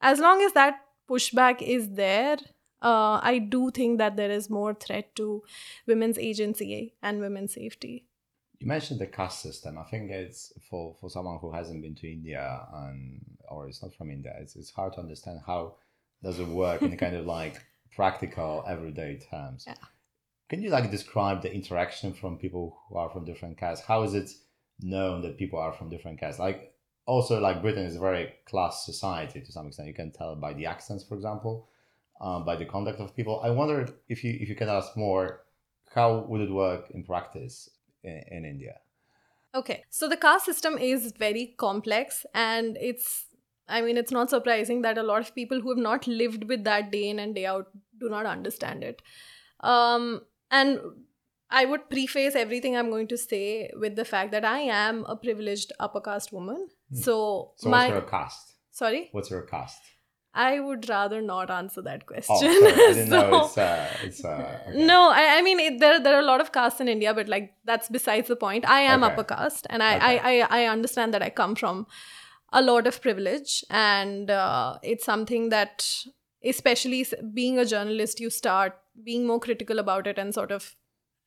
As 0.00 0.18
long 0.18 0.42
as 0.42 0.52
that 0.54 0.80
pushback 1.08 1.60
is 1.60 1.90
there, 1.90 2.38
uh, 2.82 3.20
I 3.22 3.38
do 3.38 3.70
think 3.70 3.98
that 3.98 4.16
there 4.16 4.30
is 4.30 4.48
more 4.48 4.74
threat 4.74 5.14
to 5.16 5.42
women's 5.86 6.18
agency 6.18 6.94
and 7.02 7.20
women's 7.20 7.54
safety. 7.54 8.06
You 8.60 8.68
mentioned 8.68 9.00
the 9.00 9.06
caste 9.06 9.40
system. 9.40 9.78
I 9.78 9.84
think 9.84 10.10
it's 10.10 10.52
for, 10.68 10.94
for 11.00 11.10
someone 11.10 11.38
who 11.40 11.50
hasn't 11.50 11.82
been 11.82 11.94
to 11.96 12.12
India 12.12 12.66
and 12.72 13.20
or 13.48 13.68
is 13.68 13.82
not 13.82 13.94
from 13.94 14.10
India, 14.10 14.32
it's, 14.40 14.54
it's 14.54 14.70
hard 14.70 14.92
to 14.94 15.00
understand 15.00 15.40
how 15.46 15.74
does 16.22 16.38
it 16.38 16.46
work 16.46 16.82
in 16.82 16.96
kind 16.96 17.16
of 17.16 17.26
like 17.38 17.56
practical 17.96 18.64
everyday 18.68 19.18
terms. 19.18 19.64
Yeah. 19.66 19.74
Can 20.48 20.62
you 20.62 20.70
like 20.70 20.90
describe 20.90 21.42
the 21.42 21.52
interaction 21.52 22.12
from 22.12 22.36
people 22.36 22.76
who 22.88 22.96
are 22.96 23.10
from 23.10 23.24
different 23.24 23.56
castes? 23.56 23.84
How 23.86 24.02
is 24.02 24.14
it 24.14 24.30
known 24.82 25.22
that 25.22 25.38
people 25.38 25.58
are 25.58 25.72
from 25.72 25.88
different 25.88 26.18
castes. 26.18 26.38
Like 26.38 26.72
also 27.06 27.40
like 27.40 27.62
Britain 27.62 27.84
is 27.84 27.96
a 27.96 28.00
very 28.00 28.32
class 28.46 28.84
society 28.84 29.40
to 29.40 29.52
some 29.52 29.66
extent. 29.66 29.88
You 29.88 29.94
can 29.94 30.12
tell 30.12 30.36
by 30.36 30.52
the 30.52 30.66
accents, 30.66 31.04
for 31.04 31.14
example, 31.14 31.68
um, 32.20 32.44
by 32.44 32.56
the 32.56 32.64
conduct 32.64 33.00
of 33.00 33.16
people. 33.16 33.40
I 33.42 33.50
wonder 33.50 33.88
if 34.08 34.24
you 34.24 34.36
if 34.40 34.48
you 34.48 34.54
can 34.54 34.68
ask 34.68 34.96
more, 34.96 35.42
how 35.94 36.26
would 36.28 36.40
it 36.40 36.52
work 36.52 36.90
in 36.90 37.04
practice 37.04 37.68
in, 38.02 38.22
in 38.30 38.44
India? 38.44 38.74
Okay, 39.54 39.84
so 39.90 40.08
the 40.08 40.16
caste 40.16 40.44
system 40.44 40.78
is 40.78 41.12
very 41.18 41.54
complex, 41.58 42.24
and 42.34 42.76
it's, 42.80 43.26
I 43.68 43.80
mean, 43.80 43.96
it's 43.96 44.12
not 44.12 44.30
surprising 44.30 44.82
that 44.82 44.96
a 44.96 45.02
lot 45.02 45.20
of 45.20 45.34
people 45.34 45.60
who 45.60 45.70
have 45.70 45.78
not 45.78 46.06
lived 46.06 46.44
with 46.44 46.64
that 46.64 46.92
day 46.92 47.08
in 47.08 47.18
and 47.18 47.34
day 47.34 47.46
out 47.46 47.66
do 47.98 48.08
not 48.08 48.26
understand 48.26 48.84
it. 48.84 49.02
Um, 49.60 50.22
and 50.50 50.78
I 51.50 51.64
would 51.64 51.90
preface 51.90 52.36
everything 52.36 52.76
I'm 52.76 52.90
going 52.90 53.08
to 53.08 53.18
say 53.18 53.70
with 53.76 53.96
the 53.96 54.04
fact 54.04 54.30
that 54.30 54.44
I 54.44 54.60
am 54.60 55.04
a 55.06 55.16
privileged 55.16 55.72
upper 55.80 56.00
caste 56.00 56.32
woman. 56.32 56.68
Hmm. 56.90 56.96
So, 56.96 57.52
So 57.56 57.68
my. 57.68 57.88
what's 57.88 57.92
your 57.92 58.02
caste? 58.02 58.54
Sorry? 58.70 59.08
What's 59.10 59.30
your 59.30 59.42
caste? 59.42 59.82
I 60.32 60.60
would 60.60 60.88
rather 60.88 61.20
not 61.20 61.50
answer 61.50 61.82
that 61.82 62.06
question. 62.06 62.48
Oh, 62.50 62.94
know 63.08 63.44
it's 63.44 63.58
uh, 63.58 63.96
it's 64.04 64.24
uh. 64.24 64.60
okay. 64.68 64.86
No, 64.86 65.10
I, 65.10 65.38
I 65.38 65.42
mean 65.42 65.58
it, 65.58 65.80
there 65.80 65.98
there 66.00 66.14
are 66.14 66.20
a 66.20 66.24
lot 66.24 66.40
of 66.40 66.52
castes 66.52 66.80
in 66.80 66.88
India, 66.88 67.12
but 67.12 67.28
like 67.28 67.54
that's 67.64 67.88
besides 67.88 68.28
the 68.28 68.36
point. 68.36 68.68
I 68.68 68.80
am 68.80 69.02
Okay. 69.02 69.12
upper 69.12 69.24
caste, 69.24 69.66
and 69.70 69.82
I, 69.82 69.96
Okay. 69.96 70.18
I, 70.18 70.40
I 70.40 70.62
I 70.62 70.66
understand 70.66 71.12
that 71.14 71.22
I 71.22 71.30
come 71.30 71.54
from 71.56 71.86
a 72.52 72.62
lot 72.62 72.86
of 72.86 73.00
privilege, 73.00 73.64
and 73.70 74.30
uh, 74.30 74.78
it's 74.82 75.04
something 75.04 75.48
that, 75.50 75.88
especially 76.44 77.06
being 77.34 77.58
a 77.58 77.64
journalist, 77.64 78.20
you 78.20 78.30
start 78.30 78.78
being 79.02 79.26
more 79.26 79.40
critical 79.40 79.78
about 79.78 80.06
it, 80.06 80.18
and 80.18 80.34
sort 80.34 80.50
of 80.52 80.74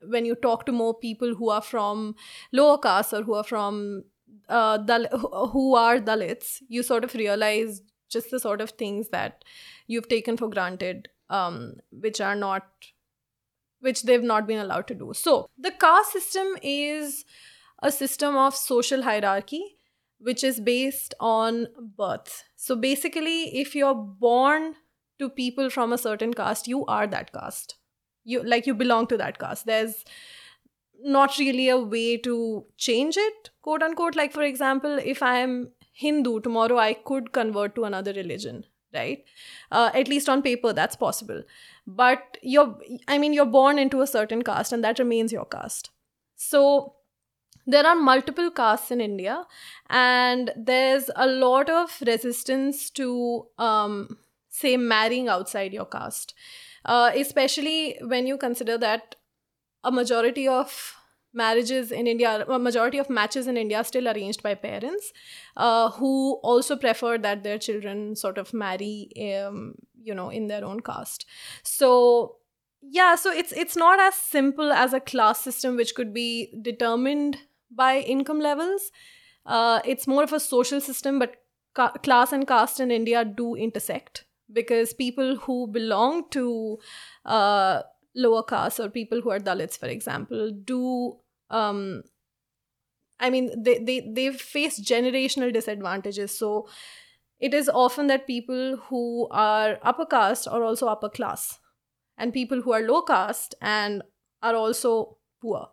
when 0.08 0.26
you 0.26 0.36
talk 0.36 0.66
to 0.66 0.72
more 0.72 0.94
people 0.94 1.36
who 1.36 1.50
are 1.50 1.62
from 1.62 2.16
lower 2.52 2.78
castes 2.78 3.14
or 3.14 3.24
who 3.24 3.34
are 3.34 3.44
from 3.44 4.04
uh, 4.50 4.78
Dal- 4.78 5.08
who 5.52 5.76
are 5.76 6.00
Dalits, 6.00 6.62
you 6.68 6.84
sort 6.84 7.04
of 7.04 7.14
realize 7.16 7.82
just 8.14 8.32
the 8.32 8.40
sort 8.40 8.62
of 8.62 8.72
things 8.72 9.10
that 9.10 9.44
you've 9.88 10.08
taken 10.08 10.38
for 10.38 10.48
granted, 10.50 11.10
um, 11.30 11.74
which 11.92 12.22
are 12.22 12.36
not, 12.36 12.68
which 13.80 14.04
they've 14.04 14.24
not 14.24 14.48
been 14.48 14.60
allowed 14.60 14.88
to 14.88 14.96
do. 14.96 15.12
So 15.14 15.50
the 15.58 15.72
caste 15.72 16.14
system 16.14 16.56
is 16.62 17.26
a 17.82 17.92
system 17.92 18.38
of 18.38 18.56
social 18.56 19.04
hierarchy, 19.04 19.78
which 20.20 20.44
is 20.44 20.60
based 20.60 21.14
on 21.20 21.68
birth. 21.98 22.44
So 22.56 22.76
basically, 22.76 23.60
if 23.60 23.76
you're 23.76 23.94
born 23.96 24.76
to 25.20 25.30
people 25.30 25.70
from 25.70 25.92
a 25.92 25.98
certain 25.98 26.34
caste, 26.34 26.68
you 26.68 26.86
are 26.86 27.08
that 27.08 27.34
caste. 27.34 27.76
You 28.24 28.42
like 28.44 28.66
you 28.66 28.74
belong 28.74 29.08
to 29.08 29.18
that 29.18 29.38
caste. 29.38 29.66
There's 29.66 30.06
not 31.04 31.38
really 31.38 31.68
a 31.68 31.78
way 31.78 32.18
to 32.18 32.66
change 32.78 33.18
it, 33.18 33.50
quote 33.62 33.84
unquote. 33.84 34.16
Like, 34.16 34.32
for 34.32 34.44
example, 34.44 34.98
if 34.98 35.22
I'm 35.22 35.72
Hindu, 35.94 36.42
tomorrow 36.42 36.78
I 36.78 36.94
could 36.94 37.32
convert 37.32 37.76
to 37.76 37.86
another 37.86 38.14
religion, 38.14 38.66
right? 38.94 39.24
Uh, 39.72 39.92
at 39.94 40.08
least 40.08 40.28
on 40.28 40.42
paper, 40.42 40.74
that's 40.74 40.96
possible. 40.96 41.44
But 41.86 42.38
you're, 42.42 42.78
I 43.08 43.18
mean, 43.18 43.34
you're 43.34 43.46
born 43.46 43.80
into 43.80 44.02
a 44.02 44.08
certain 44.08 44.42
caste 44.42 44.74
and 44.74 44.84
that 44.84 45.00
remains 45.00 45.32
your 45.32 45.46
caste. 45.46 45.92
So, 46.36 46.96
there 47.66 47.86
are 47.86 47.96
multiple 47.96 48.52
castes 48.52 48.92
in 48.92 49.00
India, 49.00 49.46
and 49.90 50.52
there's 50.58 51.10
a 51.16 51.26
lot 51.28 51.70
of 51.70 51.98
resistance 52.06 52.90
to, 52.90 53.48
um, 53.58 54.18
say, 54.50 54.76
marrying 54.76 55.30
outside 55.30 55.72
your 55.72 55.86
caste, 55.86 56.34
uh, 56.84 57.12
especially 57.16 57.98
when 58.02 58.28
you 58.28 58.38
consider 58.38 58.78
that 58.80 59.16
a 59.84 59.92
majority 59.92 60.48
of 60.48 60.98
marriages 61.34 61.92
in 61.92 62.08
India, 62.08 62.46
majority 62.48 62.98
of 62.98 63.10
matches 63.10 63.48
in 63.48 63.58
India 63.58 63.78
are 63.78 63.84
still 63.84 64.08
arranged 64.08 64.44
by 64.44 64.54
parents 64.56 65.12
uh, 65.58 65.90
who 65.92 66.40
also 66.44 66.76
prefer 66.76 67.18
that 67.18 67.44
their 67.44 67.58
children 67.58 68.16
sort 68.16 68.38
of 68.38 68.54
marry, 68.54 69.10
um, 69.46 69.76
you 70.02 70.14
know, 70.14 70.30
in 70.30 70.48
their 70.48 70.64
own 70.64 70.80
caste. 70.80 71.26
So 71.64 72.38
yeah, 72.82 73.16
so 73.16 73.32
it's 73.32 73.52
it's 73.54 73.78
not 73.78 74.00
as 74.00 74.16
simple 74.16 74.72
as 74.72 74.94
a 74.94 75.00
class 75.00 75.40
system 75.42 75.76
which 75.78 75.96
could 75.96 76.14
be 76.14 76.54
determined 76.62 77.38
by 77.72 78.00
income 78.00 78.40
levels. 78.40 78.92
Uh, 79.46 79.80
it's 79.86 80.08
more 80.08 80.24
of 80.24 80.34
a 80.34 80.40
social 80.40 80.80
system, 80.82 81.20
but 81.20 81.36
ca- 81.74 81.92
class 82.04 82.32
and 82.32 82.48
caste 82.48 82.80
in 82.80 82.92
India 82.92 83.24
do 83.26 83.56
intersect 83.56 84.26
because 84.52 84.94
people 84.94 85.36
who 85.38 85.68
belong 85.68 86.30
to 86.30 86.78
uh, 87.26 87.82
lower 88.16 88.44
castes 88.44 88.80
or 88.80 88.90
people 88.90 89.22
who 89.22 89.32
are 89.32 89.40
Dalits, 89.40 89.78
for 89.78 89.88
example, 89.88 90.52
do 90.52 91.18
um, 91.50 92.04
I 93.20 93.30
mean 93.30 93.52
they 93.62 93.80
they 93.80 94.00
they've 94.02 94.40
faced 94.40 94.84
generational 94.84 95.54
disadvantages. 95.54 96.38
So 96.38 96.68
it 97.40 97.54
is 97.54 97.70
often 97.70 98.08
that 98.08 98.28
people 98.28 98.78
who 98.90 99.28
are 99.32 99.78
upper 99.82 100.06
caste 100.06 100.48
are 100.48 100.64
also 100.64 100.88
upper 100.88 101.10
class, 101.10 101.60
and 102.18 102.34
people 102.34 102.62
who 102.62 102.74
are 102.74 102.82
low 102.82 103.02
caste 103.02 103.56
and 103.62 104.04
are 104.42 104.56
also 104.56 105.18
poor, 105.42 105.70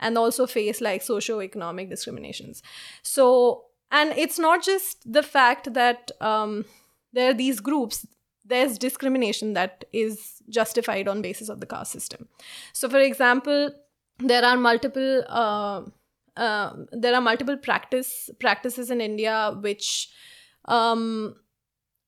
and 0.00 0.16
also 0.16 0.46
face 0.46 0.80
like 0.80 1.02
socio-economic 1.02 1.90
discriminations. 1.90 2.62
So 3.02 3.64
and 3.90 4.12
it's 4.16 4.38
not 4.38 4.62
just 4.62 5.10
the 5.10 5.22
fact 5.22 5.72
that 5.74 6.10
um, 6.20 6.64
there 7.12 7.30
are 7.30 7.34
these 7.34 7.60
groups 7.60 8.06
there's 8.44 8.78
discrimination 8.78 9.52
that 9.52 9.84
is 9.92 10.42
justified 10.48 11.06
on 11.06 11.20
basis 11.20 11.50
of 11.50 11.60
the 11.60 11.66
caste 11.66 11.92
system 11.92 12.28
so 12.72 12.88
for 12.88 12.98
example 12.98 13.70
there 14.18 14.44
are 14.44 14.56
multiple 14.56 15.24
uh, 15.28 15.82
uh, 16.36 16.72
there 16.92 17.14
are 17.14 17.20
multiple 17.20 17.56
practice 17.56 18.30
practices 18.40 18.90
in 18.90 19.00
india 19.00 19.56
which 19.60 20.08
um, 20.66 21.34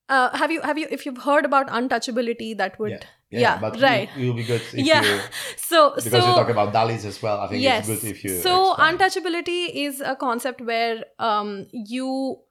uh, 0.09 0.35
have 0.37 0.51
you 0.51 0.61
have 0.61 0.77
you 0.77 0.87
if 0.91 1.05
you've 1.05 1.23
heard 1.23 1.45
about 1.45 1.67
untouchability 1.67 2.55
that 2.57 2.77
would 2.79 2.91
Yeah, 3.31 3.39
yeah, 3.41 3.59
but 3.61 3.79
right. 3.81 4.09
It 4.17 4.25
will 4.27 4.33
be 4.33 4.43
good 4.43 4.61
if 4.73 4.73
Yeah. 4.91 5.03
you 5.03 5.19
so 5.57 5.91
because 5.95 6.11
so 6.11 6.17
you 6.17 6.35
talk 6.35 6.49
about 6.49 6.73
Dalits 6.73 7.05
as 7.05 7.21
well. 7.21 7.39
I 7.39 7.47
think 7.47 7.61
yes. 7.61 7.87
it's 7.87 8.01
good 8.01 8.09
if 8.11 8.23
you. 8.25 8.41
so 8.41 8.71
explain. 8.71 8.97
untouchability 8.97 9.69
is 9.73 10.01
a 10.01 10.17
concept 10.17 10.59
where 10.59 11.05
um, 11.17 11.67
you 11.71 12.41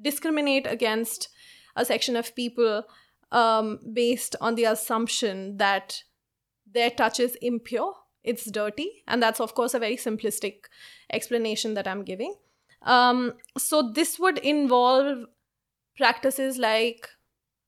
discriminate 0.00 0.68
against 0.68 1.28
a 1.74 1.84
section 1.84 2.14
of 2.14 2.34
people 2.36 2.84
um, 3.32 3.80
based 3.92 4.36
on 4.40 4.54
the 4.54 4.64
assumption 4.64 5.56
that 5.56 6.02
their 6.72 6.90
touch 6.90 7.18
is 7.18 7.36
impure, 7.42 7.94
it's 8.22 8.50
dirty, 8.50 9.02
and 9.06 9.22
that's 9.22 9.40
of 9.40 9.54
course 9.54 9.74
a 9.74 9.78
very 9.78 9.96
simplistic 9.96 10.64
explanation 11.12 11.74
that 11.74 11.88
I'm 11.88 12.04
giving. 12.04 12.34
Um, 12.82 13.34
so 13.58 13.92
this 13.92 14.18
would 14.18 14.38
involve 14.38 15.26
practices 15.96 16.58
like 16.58 17.08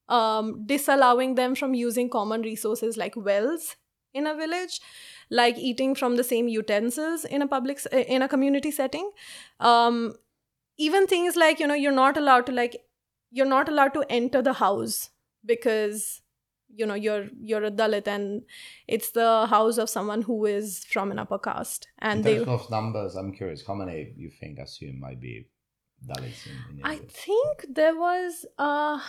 um, 0.08 0.64
disallowing 0.66 1.34
them 1.34 1.54
from 1.54 1.74
using 1.74 2.08
common 2.08 2.42
resources 2.42 2.96
like 2.96 3.14
wells 3.16 3.76
in 4.14 4.26
a 4.26 4.34
village 4.34 4.80
like 5.30 5.56
eating 5.58 5.94
from 5.94 6.16
the 6.16 6.24
same 6.24 6.48
utensils 6.48 7.24
in 7.24 7.40
a 7.40 7.46
public 7.46 7.80
in 7.92 8.20
a 8.20 8.28
community 8.28 8.70
setting 8.70 9.10
um 9.60 10.12
even 10.76 11.06
things 11.06 11.36
like 11.36 11.58
you 11.58 11.66
know 11.66 11.74
you're 11.74 11.92
not 11.92 12.16
allowed 12.16 12.44
to 12.44 12.52
like 12.52 12.76
you're 13.30 13.46
not 13.46 13.68
allowed 13.68 13.94
to 13.94 14.04
enter 14.10 14.42
the 14.42 14.54
house 14.54 15.10
because 15.44 16.21
you 16.74 16.86
know 16.86 16.94
you're 16.94 17.26
you're 17.40 17.64
a 17.64 17.70
dalit 17.70 18.06
and 18.06 18.42
it's 18.88 19.10
the 19.10 19.46
house 19.46 19.78
of 19.78 19.90
someone 19.90 20.22
who 20.22 20.44
is 20.46 20.84
from 20.84 21.10
an 21.10 21.18
upper 21.18 21.38
caste. 21.38 21.88
And 21.98 22.18
in 22.26 22.44
they 22.44 22.52
of 22.52 22.70
numbers, 22.70 23.14
I'm 23.14 23.32
curious. 23.32 23.66
How 23.66 23.74
many 23.74 24.12
you 24.16 24.30
think 24.30 24.58
assume 24.58 25.00
might 25.00 25.20
be 25.20 25.48
Dalits 26.06 26.46
in, 26.46 26.78
in 26.78 26.84
I 26.84 26.96
think 26.96 27.66
there 27.68 27.96
was 27.96 28.44
uh 28.58 29.00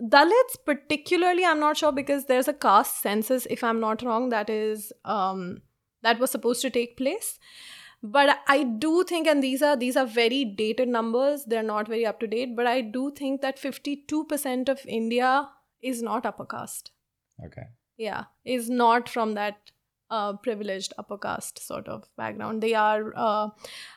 Dalits 0.00 0.56
particularly 0.64 1.44
I'm 1.44 1.60
not 1.60 1.76
sure 1.76 1.92
because 1.92 2.26
there's 2.26 2.48
a 2.48 2.54
caste 2.54 3.02
census 3.02 3.46
if 3.50 3.62
I'm 3.62 3.80
not 3.80 4.02
wrong 4.02 4.30
that 4.30 4.48
is 4.48 4.92
um 5.04 5.62
that 6.02 6.18
was 6.18 6.30
supposed 6.30 6.62
to 6.62 6.70
take 6.70 6.96
place. 6.96 7.38
But 8.02 8.38
I 8.48 8.62
do 8.62 9.04
think 9.04 9.26
and 9.26 9.42
these 9.42 9.60
are 9.60 9.76
these 9.76 9.96
are 9.96 10.06
very 10.06 10.44
dated 10.44 10.88
numbers 10.88 11.44
they're 11.44 11.62
not 11.62 11.86
very 11.86 12.06
up 12.06 12.20
to 12.20 12.26
date 12.26 12.56
but 12.56 12.66
I 12.66 12.80
do 12.80 13.10
think 13.10 13.42
that 13.42 13.58
52% 13.58 14.70
of 14.70 14.80
India 14.86 15.50
is 15.82 16.00
not 16.00 16.24
upper 16.24 16.46
caste 16.46 16.92
Okay. 17.46 17.66
yeah 17.96 18.24
is 18.44 18.68
not 18.68 19.08
from 19.08 19.34
that 19.34 19.70
uh, 20.10 20.32
privileged 20.36 20.92
upper 20.98 21.16
caste 21.16 21.64
sort 21.64 21.88
of 21.88 22.08
background. 22.16 22.62
They 22.62 22.74
are 22.74 23.12
uh, 23.16 23.48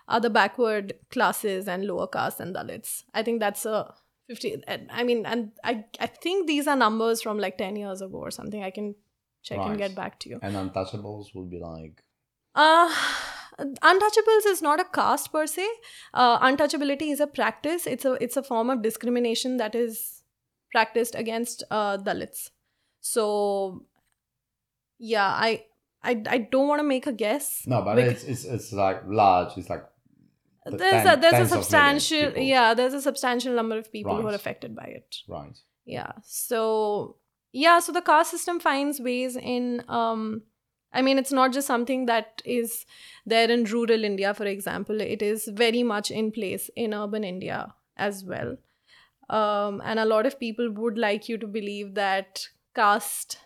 other 0.08 0.30
backward 0.30 0.94
classes 1.10 1.68
and 1.68 1.86
lower 1.86 2.08
caste 2.08 2.40
and 2.40 2.56
dalits. 2.56 3.04
I 3.14 3.24
think 3.24 3.40
that's 3.40 3.66
a 3.66 3.94
50 4.30 4.64
i 4.90 5.04
mean 5.04 5.26
and 5.26 5.52
i 5.66 5.84
i 6.00 6.06
think 6.08 6.48
these 6.48 6.66
are 6.66 6.78
numbers 6.78 7.22
from 7.22 7.40
like 7.40 7.58
10 7.58 7.76
years 7.76 8.02
ago 8.02 8.18
or 8.18 8.32
something. 8.32 8.64
I 8.64 8.72
can 8.72 8.96
check 9.44 9.60
and 9.60 9.78
get 9.78 9.96
back 9.96 10.20
to 10.22 10.30
you. 10.30 10.40
And 10.42 10.56
untouchables 10.56 11.36
would 11.36 11.50
be 11.50 11.60
like? 11.60 12.02
Uh 12.56 12.90
untouchables 13.60 14.46
is 14.48 14.62
not 14.62 14.80
a 14.80 14.86
caste 14.86 15.32
per 15.32 15.46
se. 15.46 15.68
Uh, 16.14 16.40
untouchability 16.40 17.12
is 17.12 17.20
a 17.20 17.28
practice. 17.28 17.86
It's 17.86 18.06
a 18.06 18.14
it's 18.14 18.38
a 18.38 18.44
form 18.44 18.70
of 18.70 18.82
discrimination 18.82 19.58
that 19.58 19.76
is 19.76 20.24
practiced 20.72 21.16
against 21.16 21.64
uh, 21.70 21.98
dalits 21.98 22.50
so 23.04 23.84
yeah 24.98 25.28
i 25.28 25.64
i, 26.04 26.22
I 26.28 26.38
don't 26.38 26.68
want 26.68 26.80
to 26.80 26.88
make 26.88 27.06
a 27.06 27.12
guess 27.12 27.64
no, 27.68 27.82
but 27.82 28.00
it's, 28.00 28.24
it's 28.24 28.46
it's 28.46 28.72
like 28.72 29.02
large. 29.06 29.58
It's 29.58 29.70
like 29.70 29.84
the 30.66 30.78
there's 30.78 31.04
ten- 31.04 31.18
a 31.18 31.22
there's 31.22 31.34
a 31.34 31.38
tens 31.38 31.52
of 31.52 31.72
millions 31.72 32.08
substantial 32.08 32.38
yeah 32.38 32.74
there's 32.74 32.94
a 32.94 33.02
substantial 33.02 33.54
number 33.54 33.78
of 33.78 33.92
people 33.92 34.16
who 34.22 34.28
are 34.28 34.34
affected 34.34 34.74
by 34.74 34.86
it 34.86 35.18
right. 35.28 35.58
yeah 35.86 36.14
so 36.24 37.18
yeah 37.52 37.80
so 37.80 37.92
the 37.92 38.02
caste 38.02 38.32
system 38.32 38.62
finds 38.62 39.02
ways 39.02 39.36
in 39.36 39.84
um 39.90 40.44
I 40.94 41.02
mean, 41.02 41.18
it's 41.18 41.32
not 41.32 41.54
just 41.54 41.66
something 41.66 42.06
that 42.06 42.42
is 42.46 42.86
there 43.26 43.50
in 43.50 43.64
rural 43.64 44.04
India, 44.04 44.34
for 44.34 44.46
example. 44.46 45.02
It 45.02 45.24
is 45.24 45.50
very 45.52 45.82
much 45.82 46.12
in 46.12 46.32
place 46.32 46.70
in 46.76 46.94
urban 46.94 47.24
India 47.24 47.74
as 47.98 48.24
well. 48.24 48.58
Um, 49.30 49.82
and 49.84 50.00
a 50.00 50.06
lot 50.06 50.28
of 50.28 50.40
people 50.40 50.70
would 50.72 50.98
like 50.98 51.28
you 51.28 51.38
to 51.40 51.48
believe 51.48 51.96
that 51.96 52.48
caste 52.76 53.38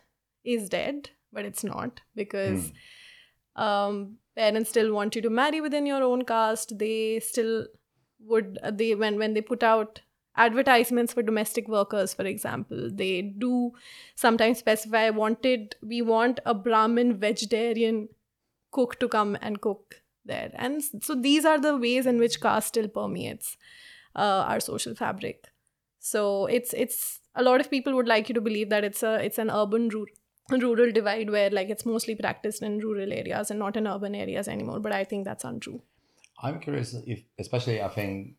is 0.44 0.70
dead, 0.70 1.10
but 1.32 1.46
it's 1.46 1.64
not 1.64 2.02
because 2.16 2.72
um, 3.56 4.18
parents 4.36 4.70
still 4.70 4.94
want 4.94 5.16
you 5.16 5.22
to 5.22 5.30
marry 5.30 5.62
within 5.62 5.86
your 5.86 6.04
own 6.04 6.24
caste. 6.24 6.78
They 6.78 7.20
still 7.20 7.68
would 8.20 8.58
they 8.74 8.96
when 8.96 9.18
when 9.18 9.34
they 9.34 9.42
put 9.42 9.62
out 9.62 10.02
advertisements 10.36 11.14
for 11.14 11.24
domestic 11.24 11.68
workers 11.68 12.14
for 12.14 12.24
example 12.24 12.90
they 12.92 13.22
do 13.22 13.72
sometimes 14.16 14.60
specify 14.60 15.10
wanted 15.10 15.76
we 15.82 16.02
want 16.02 16.40
a 16.46 16.54
brahmin 16.54 17.20
vegetarian 17.20 18.08
cook 18.72 19.00
to 19.00 19.08
come 19.08 19.38
and 19.42 19.62
cook 19.62 20.02
there. 20.28 20.52
And 20.54 20.84
so 21.02 21.16
these 21.16 21.46
are 21.46 21.60
the 21.60 21.78
ways 21.78 22.06
in 22.06 22.20
which 22.20 22.40
caste 22.42 22.70
still 22.70 22.88
permeates 22.88 23.58
uh, 24.16 24.46
our 24.48 24.60
social 24.60 24.94
fabric 24.94 25.46
so 26.12 26.46
it's 26.58 26.74
it's 26.86 27.20
a 27.36 27.44
lot 27.50 27.62
of 27.62 27.70
people 27.76 27.96
would 28.00 28.08
like 28.14 28.30
you 28.30 28.36
to 28.40 28.46
believe 28.50 28.70
that 28.70 28.84
it's 28.90 29.04
a 29.04 29.14
it's 29.28 29.44
an 29.46 29.50
urban 29.50 29.90
rural 29.90 30.64
rural 30.64 30.92
divide 30.98 31.30
where 31.36 31.50
like 31.60 31.70
it's 31.76 31.86
mostly 31.86 32.16
practiced 32.16 32.62
in 32.64 32.80
rural 32.80 33.14
areas 33.22 33.52
and 33.52 33.60
not 33.60 33.80
in 33.82 33.88
urban 33.96 34.16
areas 34.24 34.48
anymore 34.48 34.80
but 34.80 34.94
i 35.00 35.04
think 35.04 35.26
that's 35.26 35.44
untrue 35.52 35.82
I'm 36.40 36.60
curious 36.60 36.96
if, 37.06 37.24
especially, 37.40 37.82
I 37.82 37.90
think 37.90 38.36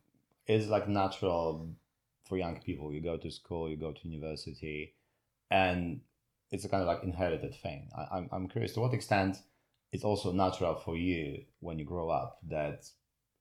it's 0.47 0.67
like 0.67 0.87
natural 0.87 1.69
for 2.23 2.37
young 2.37 2.61
people. 2.61 2.93
You 2.93 3.01
go 3.01 3.17
to 3.17 3.29
school, 3.29 3.69
you 3.69 3.77
go 3.77 3.91
to 3.91 4.07
university, 4.07 4.95
and 5.51 6.01
it's 6.51 6.65
a 6.65 6.69
kind 6.69 6.81
of 6.81 6.87
like 6.87 7.03
inherited 7.03 7.55
thing. 7.55 7.89
I, 7.97 8.17
I'm, 8.17 8.29
I'm 8.31 8.47
curious 8.47 8.73
to 8.73 8.79
what 8.79 8.93
extent 8.93 9.37
it's 9.91 10.03
also 10.03 10.31
natural 10.31 10.75
for 10.75 10.95
you 10.95 11.43
when 11.59 11.77
you 11.77 11.85
grow 11.85 12.09
up 12.09 12.39
that 12.49 12.85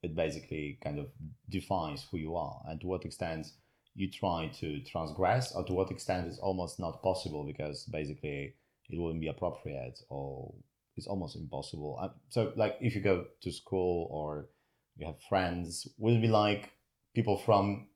it 0.02 0.16
basically 0.16 0.78
kind 0.82 0.98
of 0.98 1.06
defines 1.48 2.06
who 2.10 2.16
you 2.16 2.34
are, 2.36 2.60
and 2.66 2.80
to 2.80 2.86
what 2.88 3.04
extent 3.04 3.48
you 3.94 4.10
try 4.10 4.50
to 4.60 4.80
transgress, 4.84 5.54
or 5.54 5.64
to 5.64 5.72
what 5.72 5.90
extent 5.90 6.28
it's 6.28 6.38
almost 6.38 6.78
not 6.78 7.02
possible 7.02 7.44
because 7.44 7.84
basically 7.84 8.54
it 8.90 8.98
wouldn't 8.98 9.20
be 9.20 9.28
appropriate 9.28 10.00
or 10.08 10.54
it's 10.96 11.06
almost 11.06 11.36
impossible. 11.36 11.98
Uh, 12.00 12.08
so, 12.28 12.52
like, 12.56 12.76
if 12.80 12.94
you 12.94 13.00
go 13.00 13.26
to 13.40 13.52
school 13.52 14.08
or 14.10 14.48
you 14.96 15.06
have 15.06 15.20
friends, 15.28 15.86
will 15.96 16.16
it 16.16 16.20
be 16.20 16.28
like 16.28 16.72
people 17.14 17.36
from 17.36 17.86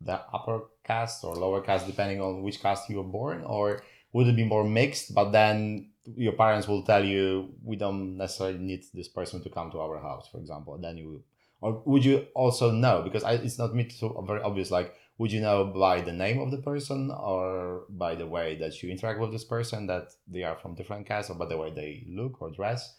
the 0.00 0.20
upper 0.32 0.60
caste 0.84 1.24
or 1.24 1.34
lower 1.34 1.60
caste, 1.60 1.86
depending 1.86 2.20
on 2.20 2.42
which 2.42 2.60
caste 2.60 2.88
you 2.88 2.98
were 2.98 3.02
born, 3.02 3.42
or 3.44 3.82
would 4.12 4.28
it 4.28 4.36
be 4.36 4.44
more 4.44 4.64
mixed? 4.64 5.14
But 5.14 5.30
then 5.30 5.90
your 6.16 6.32
parents 6.32 6.68
will 6.68 6.82
tell 6.82 7.04
you, 7.04 7.54
we 7.62 7.76
don't 7.76 8.16
necessarily 8.16 8.58
need 8.58 8.84
this 8.92 9.08
person 9.08 9.42
to 9.42 9.50
come 9.50 9.70
to 9.72 9.80
our 9.80 9.98
house, 9.98 10.28
for 10.30 10.38
example. 10.38 10.74
And 10.74 10.84
then 10.84 10.96
you, 10.96 11.24
or 11.64 11.82
would 11.86 12.04
you 12.04 12.26
also 12.34 12.70
know? 12.70 13.00
Because 13.02 13.24
I, 13.24 13.32
it's 13.32 13.58
not 13.58 13.74
me 13.74 13.88
so 13.88 14.22
very 14.28 14.42
obvious. 14.42 14.70
Like, 14.70 14.94
would 15.16 15.32
you 15.32 15.40
know 15.40 15.64
by 15.64 16.02
the 16.02 16.12
name 16.12 16.40
of 16.40 16.50
the 16.50 16.58
person 16.58 17.10
or 17.10 17.84
by 17.88 18.14
the 18.14 18.26
way 18.26 18.56
that 18.56 18.82
you 18.82 18.90
interact 18.90 19.18
with 19.18 19.32
this 19.32 19.44
person 19.44 19.86
that 19.86 20.08
they 20.28 20.42
are 20.42 20.56
from 20.56 20.74
different 20.74 21.06
castes 21.06 21.30
or 21.30 21.34
by 21.36 21.46
the 21.46 21.56
way 21.56 21.70
they 21.70 22.04
look 22.08 22.42
or 22.42 22.50
dress 22.50 22.94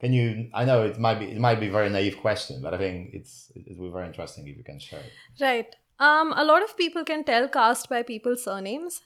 can 0.00 0.12
you 0.12 0.48
i 0.54 0.64
know 0.64 0.84
it 0.84 0.98
might 0.98 1.18
be 1.18 1.26
it 1.26 1.40
might 1.40 1.58
be 1.58 1.66
a 1.66 1.72
very 1.72 1.90
naive 1.90 2.18
question 2.18 2.62
but 2.62 2.72
i 2.72 2.78
think 2.78 3.10
it's 3.12 3.50
it 3.54 3.76
will 3.78 3.88
be 3.88 3.92
very 3.92 4.06
interesting 4.06 4.46
if 4.46 4.56
you 4.56 4.62
can 4.62 4.78
share 4.78 5.00
it 5.00 5.12
right 5.40 5.74
um 5.98 6.32
a 6.36 6.44
lot 6.44 6.62
of 6.62 6.76
people 6.76 7.04
can 7.04 7.24
tell 7.24 7.48
caste 7.48 7.88
by 7.88 8.02
people's 8.02 8.44
surnames 8.44 9.02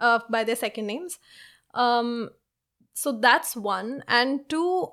uh 0.00 0.18
by 0.28 0.42
their 0.42 0.56
second 0.56 0.86
names 0.86 1.18
um 1.74 2.30
so 2.92 3.12
that's 3.12 3.54
one 3.54 4.02
and 4.08 4.48
two 4.48 4.88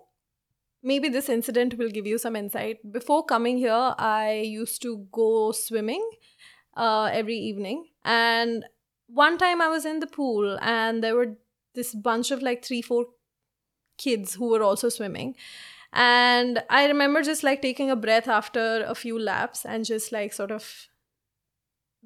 maybe 0.89 1.10
this 1.10 1.29
incident 1.36 1.77
will 1.77 1.89
give 1.98 2.08
you 2.08 2.17
some 2.17 2.36
insight 2.36 2.79
before 2.98 3.24
coming 3.32 3.58
here 3.58 3.94
i 3.98 4.41
used 4.60 4.82
to 4.82 4.91
go 5.12 5.51
swimming 5.51 6.03
uh, 6.77 7.10
every 7.12 7.36
evening. 7.38 7.88
And 8.06 8.63
one 9.08 9.38
time 9.38 9.62
I 9.62 9.68
was 9.68 9.85
in 9.85 10.00
the 10.00 10.07
pool 10.07 10.57
and 10.62 11.03
there 11.03 11.16
were 11.16 11.35
this 11.74 11.94
bunch 11.94 12.31
of 12.31 12.42
like 12.42 12.64
three, 12.64 12.81
four 12.81 13.07
kids 13.98 14.35
who 14.35 14.50
were 14.50 14.62
also 14.62 14.90
swimming. 14.90 15.35
And 15.92 16.64
I 16.70 16.85
remember 16.85 17.24
just 17.24 17.44
like 17.44 17.62
taking 17.62 17.90
a 17.90 17.96
breath 17.96 18.27
after 18.27 18.83
a 18.88 18.94
few 18.94 19.20
laps 19.20 19.66
and 19.66 19.83
just 19.83 20.12
like 20.12 20.33
sort 20.33 20.51
of 20.51 20.88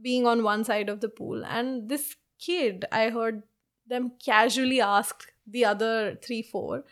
being 0.01 0.25
on 0.25 0.43
one 0.43 0.63
side 0.63 0.87
of 0.89 1.01
the 1.01 1.09
pool. 1.09 1.43
And 1.45 1.89
this 1.89 2.15
kid, 2.39 2.85
I 2.91 3.09
heard 3.09 3.43
them 3.87 4.13
casually 4.23 4.79
ask 4.79 5.27
the 5.45 5.65
other 5.65 6.17
three, 6.23 6.41
four. 6.41 6.85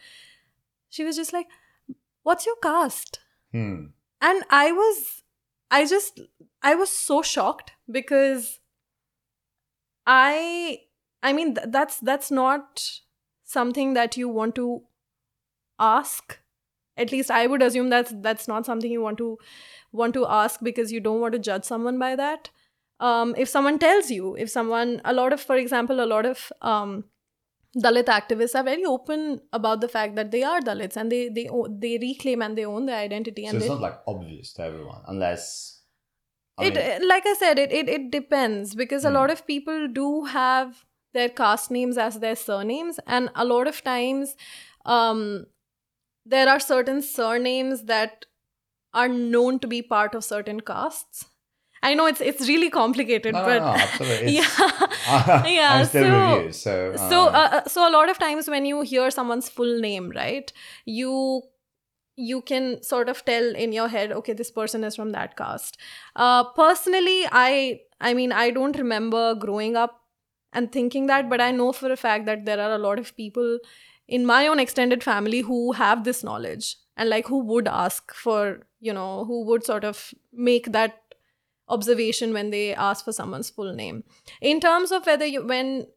She 0.89 1.03
was 1.03 1.15
just 1.15 1.31
like, 1.31 1.47
What's 2.29 2.45
your 2.45 2.57
caste? 2.57 3.19
Hmm. 3.51 3.85
And 4.21 4.43
I 4.51 4.71
was 4.71 5.23
I 5.71 5.85
just 5.85 6.19
I 6.61 6.75
was 6.75 6.91
so 6.91 7.23
shocked 7.23 7.71
because 7.89 8.59
I 10.05 10.81
I 11.23 11.33
mean 11.33 11.55
th- 11.55 11.69
that's 11.71 11.97
that's 11.99 12.29
not 12.29 12.83
something 13.45 13.95
that 13.95 14.15
you 14.15 14.29
want 14.29 14.53
to 14.55 14.83
ask 15.79 16.37
at 16.97 17.11
least 17.11 17.31
I 17.31 17.47
would 17.47 17.63
assume 17.63 17.89
that's 17.89 18.13
that's 18.27 18.47
not 18.47 18.65
something 18.65 18.91
you 18.91 19.01
want 19.01 19.17
to 19.17 19.37
want 19.91 20.13
to 20.13 20.27
ask 20.27 20.59
because 20.61 20.91
you 20.91 20.99
don't 20.99 21.21
want 21.21 21.33
to 21.33 21.39
judge 21.39 21.63
someone 21.63 21.97
by 21.97 22.15
that 22.15 22.51
um, 22.99 23.33
if 23.37 23.49
someone 23.49 23.79
tells 23.79 24.11
you 24.11 24.35
if 24.35 24.51
someone 24.51 25.01
a 25.03 25.13
lot 25.13 25.33
of 25.33 25.41
for 25.41 25.55
example 25.55 25.99
a 25.99 26.11
lot 26.13 26.27
of 26.27 26.51
um, 26.61 27.05
Dalit 27.77 28.05
activists 28.05 28.55
are 28.55 28.63
very 28.63 28.83
open 28.83 29.39
about 29.53 29.79
the 29.81 29.87
fact 29.87 30.15
that 30.15 30.31
they 30.31 30.41
are 30.43 30.59
Dalits 30.59 30.97
and 30.97 31.11
they 31.11 31.29
they 31.29 31.47
they 31.69 31.97
reclaim 31.99 32.41
and 32.41 32.57
they 32.57 32.65
own 32.65 32.85
their 32.87 32.97
identity. 32.97 33.43
so 33.43 33.49
and 33.49 33.57
it's 33.57 33.65
they, 33.65 33.69
not 33.69 33.81
like 33.81 33.99
obvious 34.07 34.53
to 34.53 34.63
everyone 34.63 35.01
unless 35.07 35.81
I 36.57 36.65
it 36.65 36.75
mean, 36.75 37.07
like 37.07 37.25
I 37.25 37.33
said, 37.33 37.59
it 37.59 37.71
it, 37.71 37.87
it 37.87 38.11
depends 38.11 38.75
because 38.75 39.05
a 39.05 39.09
Hmm. 39.09 39.15
lot 39.15 39.29
of 39.31 39.45
people 39.47 39.87
do 39.87 40.25
have 40.25 40.85
their 41.13 41.29
caste 41.29 41.71
names 41.71 41.97
as 41.97 42.19
their 42.19 42.35
surnames, 42.35 42.99
and 43.07 43.29
a 43.35 43.45
lot 43.45 43.67
of 43.67 43.83
times, 43.83 44.35
um, 44.85 45.45
there 46.25 46.49
are 46.49 46.59
certain 46.59 47.01
surnames 47.01 47.83
that 47.85 48.25
are 48.93 49.09
known 49.09 49.59
to 49.59 49.67
be 49.67 49.81
part 49.81 50.15
of 50.15 50.23
certain 50.25 50.59
castes. 50.61 51.25
I 51.81 51.93
know 51.93 52.05
it's 52.07 52.21
it's 52.21 52.47
really 52.47 52.69
complicated, 52.69 53.33
no, 53.33 53.45
but 53.45 53.61
no, 53.61 53.73
no, 53.73 53.79
absolutely. 53.79 54.31
Yeah. 54.39 54.87
Yeah, 55.45 55.73
I'm 55.75 55.85
still 55.85 56.51
so-. 56.51 56.51
So, 56.51 56.97
so 57.09 57.27
uh, 57.27 57.31
uh, 57.31 57.49
uh, 57.57 57.69
so 57.69 57.87
a 57.87 57.91
lot 57.91 58.09
of 58.09 58.17
times 58.19 58.49
when 58.49 58.65
you 58.65 58.81
hear 58.81 59.09
someone's 59.11 59.49
full 59.49 59.79
name 59.79 60.11
right 60.15 60.51
you 60.85 61.43
you 62.15 62.41
can 62.41 62.81
sort 62.83 63.07
of 63.09 63.23
tell 63.25 63.55
in 63.55 63.71
your 63.71 63.87
head 63.87 64.11
okay 64.11 64.33
this 64.33 64.51
person 64.51 64.83
is 64.83 64.95
from 64.95 65.11
that 65.11 65.37
caste 65.37 65.77
uh, 66.15 66.43
personally 66.43 67.25
i 67.31 67.79
i 68.01 68.13
mean 68.13 68.31
i 68.31 68.49
don't 68.49 68.77
remember 68.77 69.35
growing 69.35 69.75
up 69.75 70.01
and 70.51 70.71
thinking 70.71 71.07
that 71.07 71.29
but 71.29 71.39
i 71.39 71.51
know 71.51 71.71
for 71.71 71.91
a 71.91 71.95
fact 71.95 72.25
that 72.25 72.45
there 72.45 72.59
are 72.59 72.73
a 72.73 72.77
lot 72.77 72.99
of 72.99 73.15
people 73.15 73.57
in 74.07 74.25
my 74.25 74.47
own 74.47 74.59
extended 74.59 75.03
family 75.03 75.41
who 75.41 75.71
have 75.73 76.03
this 76.03 76.23
knowledge 76.23 76.75
and 76.97 77.09
like 77.09 77.27
who 77.27 77.39
would 77.39 77.67
ask 77.67 78.13
for 78.13 78.59
you 78.81 78.91
know 78.93 79.23
who 79.25 79.45
would 79.45 79.63
sort 79.63 79.83
of 79.83 80.13
make 80.33 80.71
that 80.73 80.99
observation 81.69 82.33
when 82.33 82.49
they 82.49 82.73
ask 82.75 83.05
for 83.05 83.13
someone's 83.13 83.49
full 83.49 83.73
name 83.73 84.03
in 84.41 84.59
terms 84.59 84.91
of 84.91 85.05
whether 85.05 85.25
you 85.25 85.45
when 85.45 85.87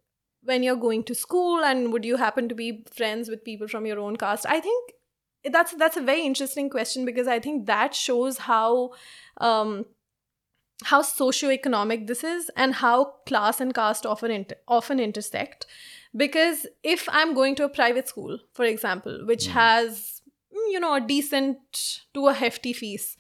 when 0.45 0.63
you're 0.63 0.77
going 0.85 1.03
to 1.05 1.15
school 1.15 1.65
and 1.65 1.93
would 1.93 2.05
you 2.05 2.17
happen 2.17 2.49
to 2.49 2.55
be 2.55 2.85
friends 2.95 3.29
with 3.29 3.45
people 3.45 3.69
from 3.69 3.87
your 3.87 3.99
own 3.99 4.17
caste 4.17 4.47
i 4.47 4.61
think 4.61 4.93
that's 5.57 5.75
that's 5.83 5.97
a 5.97 6.03
very 6.03 6.25
interesting 6.27 6.69
question 6.71 7.05
because 7.05 7.27
i 7.29 7.39
think 7.41 7.67
that 7.67 7.95
shows 7.95 8.39
how 8.39 8.91
um 9.39 9.85
how 10.85 11.01
socioeconomic 11.01 12.07
this 12.07 12.25
is 12.25 12.51
and 12.57 12.75
how 12.75 13.05
class 13.27 13.61
and 13.61 13.75
caste 13.75 14.05
often 14.05 14.31
inter- 14.31 14.57
often 14.67 14.99
intersect 15.01 15.67
because 16.17 16.67
if 16.83 17.09
i'm 17.21 17.35
going 17.35 17.55
to 17.55 17.65
a 17.65 17.69
private 17.69 18.09
school 18.09 18.39
for 18.53 18.65
example 18.65 19.21
which 19.27 19.47
Mm. 19.49 19.53
has 19.53 20.23
you 20.73 20.81
know 20.81 20.95
a 20.95 21.01
decent 21.01 21.59
to 22.15 22.27
a 22.29 22.35
hefty 22.35 22.73
fees 22.73 23.17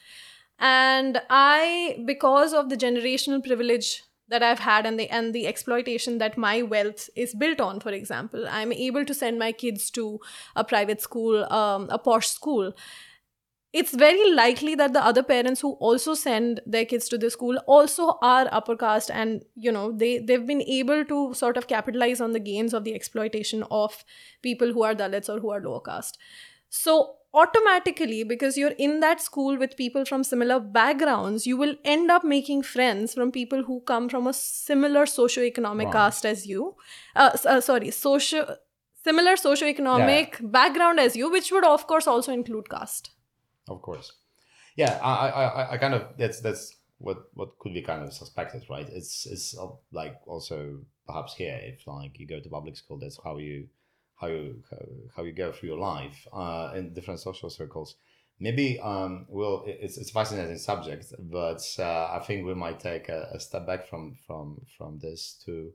and 0.58 1.20
i 1.30 1.98
because 2.06 2.52
of 2.52 2.68
the 2.68 2.76
generational 2.76 3.44
privilege 3.44 4.02
that 4.28 4.42
i've 4.42 4.60
had 4.60 4.86
and 4.86 4.98
the 4.98 5.08
and 5.10 5.34
the 5.34 5.46
exploitation 5.46 6.18
that 6.18 6.38
my 6.38 6.62
wealth 6.62 7.08
is 7.16 7.34
built 7.34 7.60
on 7.60 7.80
for 7.80 7.90
example 7.90 8.46
i'm 8.48 8.72
able 8.72 9.04
to 9.04 9.14
send 9.14 9.38
my 9.38 9.52
kids 9.52 9.90
to 9.90 10.20
a 10.56 10.64
private 10.64 11.00
school 11.00 11.44
um, 11.52 11.88
a 11.90 11.98
posh 11.98 12.28
school. 12.28 12.72
It's 13.72 13.94
very 13.94 14.30
likely 14.34 14.74
that 14.74 14.92
the 14.92 15.02
other 15.02 15.22
parents 15.22 15.62
who 15.62 15.72
also 15.80 16.12
send 16.12 16.60
their 16.66 16.84
kids 16.84 17.08
to 17.08 17.16
the 17.16 17.30
school 17.30 17.56
also 17.66 18.18
are 18.20 18.46
upper 18.52 18.76
caste 18.76 19.10
and 19.10 19.46
you 19.54 19.72
know 19.72 19.92
they 19.92 20.18
they've 20.18 20.46
been 20.46 20.60
able 20.60 21.06
to 21.06 21.32
sort 21.32 21.56
of 21.56 21.68
capitalize 21.68 22.20
on 22.20 22.32
the 22.32 22.40
gains 22.48 22.74
of 22.74 22.84
the 22.84 22.94
exploitation 22.94 23.64
of 23.70 24.04
people 24.42 24.74
who 24.74 24.82
are 24.82 24.94
dalits 24.94 25.30
or 25.34 25.40
who 25.40 25.50
are 25.50 25.60
lower 25.60 25.80
caste. 25.80 26.18
So 26.68 27.14
automatically 27.34 28.24
because 28.24 28.58
you're 28.58 28.78
in 28.86 29.00
that 29.00 29.20
school 29.20 29.56
with 29.56 29.76
people 29.76 30.04
from 30.04 30.22
similar 30.22 30.60
backgrounds 30.60 31.46
you 31.46 31.56
will 31.56 31.74
end 31.84 32.10
up 32.10 32.24
making 32.24 32.62
friends 32.62 33.14
from 33.14 33.32
people 33.32 33.62
who 33.64 33.80
come 33.80 34.08
from 34.08 34.26
a 34.26 34.32
similar 34.32 35.04
socioeconomic 35.06 35.84
Right. 35.84 35.92
caste 35.92 36.26
as 36.26 36.46
you 36.46 36.74
uh, 37.16 37.30
uh, 37.46 37.60
sorry 37.60 37.90
socio 37.90 38.56
similar 39.04 39.32
socioeconomic 39.34 40.50
background 40.50 41.00
as 41.00 41.16
you, 41.16 41.30
which 41.30 41.50
would 41.52 41.64
of 41.64 41.86
course 41.86 42.06
also 42.06 42.32
include 42.32 42.68
caste. 42.70 43.10
Of 43.68 43.82
course. 43.82 44.12
Yeah, 44.76 44.98
I, 45.02 45.28
I, 45.28 45.72
I 45.72 45.78
kind 45.78 45.94
of 45.94 46.16
that's 46.16 46.40
that's 46.40 46.76
what 46.98 47.24
what 47.34 47.58
could 47.58 47.74
be 47.74 47.82
kind 47.82 48.02
of 48.02 48.12
suspected, 48.12 48.64
right? 48.70 48.88
It's 48.88 49.26
it's 49.26 49.58
uh, 49.58 49.68
like 49.92 50.16
also 50.26 50.78
perhaps 51.06 51.34
here 51.34 51.58
if 51.62 51.86
like 51.86 52.18
you 52.18 52.26
go 52.26 52.40
to 52.40 52.48
public 52.48 52.76
school, 52.76 52.98
that's 52.98 53.18
how 53.22 53.38
you 53.38 53.68
how 54.22 54.28
you 54.28 54.62
how 55.14 55.22
you 55.24 55.32
go 55.32 55.52
through 55.52 55.70
your 55.70 55.78
life 55.78 56.26
uh, 56.32 56.72
in 56.76 56.94
different 56.94 57.20
social 57.20 57.50
circles. 57.50 57.96
Maybe 58.40 58.80
um, 58.80 59.26
well, 59.28 59.64
it's 59.66 59.98
it's 59.98 60.10
a 60.10 60.12
fascinating 60.12 60.58
subject, 60.58 61.12
but 61.18 61.62
uh, 61.78 62.08
I 62.12 62.20
think 62.26 62.46
we 62.46 62.54
might 62.54 62.80
take 62.80 63.08
a, 63.08 63.28
a, 63.34 63.40
step 63.40 63.66
back 63.66 63.88
from 63.88 64.16
from 64.26 64.62
from 64.78 64.98
this 65.00 65.40
to 65.44 65.72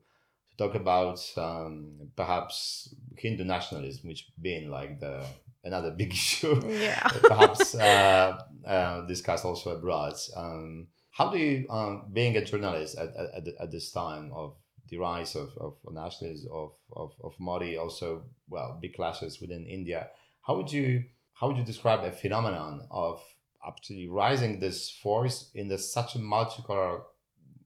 to 0.50 0.58
talk 0.58 0.76
about 0.76 1.20
um, 1.38 2.10
perhaps 2.16 2.96
Hindu 3.18 3.44
nationalism, 3.44 4.08
which 4.08 4.30
being 4.42 4.70
like 4.70 5.00
the 5.00 5.26
another 5.64 5.92
big 5.92 6.14
issue. 6.20 6.60
Yeah. 6.68 7.08
perhaps 7.24 7.76
uh, 7.76 8.40
uh, 8.66 9.02
discussed 9.08 9.46
also 9.46 9.76
abroad. 9.76 10.16
Um, 10.36 10.88
how 11.12 11.32
do 11.32 11.38
you, 11.38 11.66
um, 11.70 12.06
being 12.14 12.38
a 12.38 12.46
journalist 12.46 12.98
at, 12.98 13.10
at, 13.16 13.48
at 13.60 13.72
this 13.72 13.92
time 13.92 14.32
of 14.34 14.56
the 14.90 14.98
rise 14.98 15.36
of, 15.36 15.50
of 15.60 15.76
nationalism, 15.92 16.50
of, 16.52 16.72
of, 16.94 17.14
of 17.24 17.34
Modi, 17.40 17.78
also, 17.78 18.24
well, 18.50 18.78
big 18.82 18.96
clashes 18.96 19.40
within 19.42 19.66
India, 19.66 20.08
how 20.42 20.56
would 20.56 20.72
you, 20.72 21.04
how 21.34 21.48
would 21.48 21.58
you 21.58 21.64
describe 21.64 22.04
a 22.04 22.12
phenomenon 22.12 22.88
of 22.90 23.22
actually 23.66 24.08
rising 24.08 24.60
this 24.60 24.90
force 24.90 25.52
in 25.54 25.68
the, 25.68 25.78
such 25.78 26.16
a 26.16 26.20
multicultural, 26.20 27.02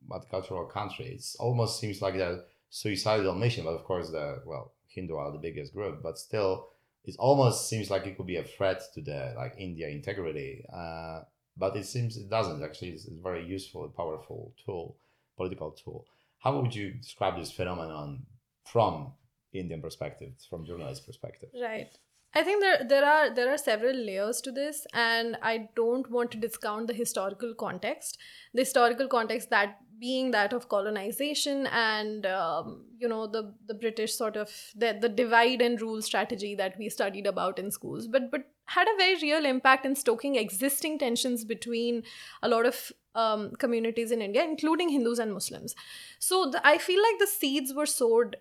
multicultural 0.10 0.70
country? 0.70 1.08
It 1.08 1.26
almost 1.40 1.80
seems 1.80 2.02
like 2.02 2.16
a 2.16 2.44
suicidal 2.70 3.36
mission, 3.36 3.66
but 3.66 3.76
of 3.76 3.84
course, 3.84 4.10
the, 4.10 4.42
well, 4.46 4.74
Hindu 4.88 5.16
are 5.16 5.32
the 5.32 5.38
biggest 5.38 5.74
group, 5.74 6.02
but 6.02 6.18
still, 6.18 6.70
it 7.04 7.16
almost 7.18 7.68
seems 7.70 7.90
like 7.90 8.06
it 8.06 8.18
could 8.18 8.28
be 8.28 8.38
a 8.38 8.44
threat 8.44 8.82
to 8.94 9.02
the 9.02 9.34
like 9.36 9.56
India 9.58 9.88
integrity. 9.88 10.64
Uh, 10.72 11.22
but 11.58 11.76
it 11.76 11.86
seems 11.86 12.18
it 12.18 12.30
doesn't 12.30 12.64
actually. 12.64 12.90
It's, 12.90 13.06
it's 13.06 13.18
a 13.18 13.22
very 13.22 13.46
useful, 13.46 13.88
powerful 13.90 14.54
tool, 14.64 14.98
political 15.38 15.72
tool. 15.72 16.06
How 16.42 16.60
would 16.60 16.74
you 16.74 16.92
describe 16.92 17.38
this 17.38 17.52
phenomenon 17.52 18.26
from 18.66 19.14
Indian 19.54 19.82
perspective, 19.82 20.34
from 20.50 20.66
journalist 20.66 21.06
perspective? 21.06 21.50
Right. 21.60 21.90
I 22.34 22.44
think 22.44 22.62
there 22.62 22.84
there 22.88 23.06
are 23.06 23.30
there 23.34 23.54
are 23.54 23.58
several 23.58 23.94
layers 23.94 24.40
to 24.42 24.52
this, 24.52 24.88
and 24.94 25.38
I 25.42 25.70
don't 25.76 26.10
want 26.10 26.32
to 26.32 26.38
discount 26.38 26.88
the 26.88 26.94
historical 26.94 27.54
context. 27.54 28.18
The 28.54 28.62
historical 28.62 29.08
context 29.08 29.50
that 29.50 29.80
being 30.00 30.32
that 30.32 30.54
of 30.54 30.68
colonization 30.68 31.68
and 31.68 32.26
um, 32.26 32.86
you 32.98 33.08
know 33.08 33.28
the 33.28 33.54
the 33.68 33.74
British 33.74 34.16
sort 34.16 34.38
of 34.38 34.50
the 34.76 34.98
the 35.00 35.10
divide 35.10 35.62
and 35.62 35.82
rule 35.82 36.02
strategy 36.02 36.56
that 36.56 36.78
we 36.80 36.88
studied 36.90 37.28
about 37.28 37.60
in 37.60 37.70
schools, 37.70 38.08
but 38.08 38.32
but 38.32 38.46
had 38.66 38.88
a 38.88 38.98
very 38.98 39.16
real 39.22 39.46
impact 39.46 39.86
in 39.86 39.96
stoking 39.96 40.38
existing 40.38 40.98
tensions 40.98 41.44
between 41.44 42.04
a 42.42 42.48
lot 42.48 42.66
of 42.66 42.94
um, 43.16 43.52
communities 43.60 44.12
in 44.12 44.22
India, 44.22 44.44
including 44.44 44.90
Hindus 44.90 45.20
and 45.20 45.34
Muslims. 45.34 45.76
So 46.20 46.50
the, 46.52 46.66
I 46.66 46.78
feel 46.78 47.02
like 47.02 47.20
the 47.20 47.28
seeds 47.28 47.74
were 47.74 47.86
sowed 47.86 48.38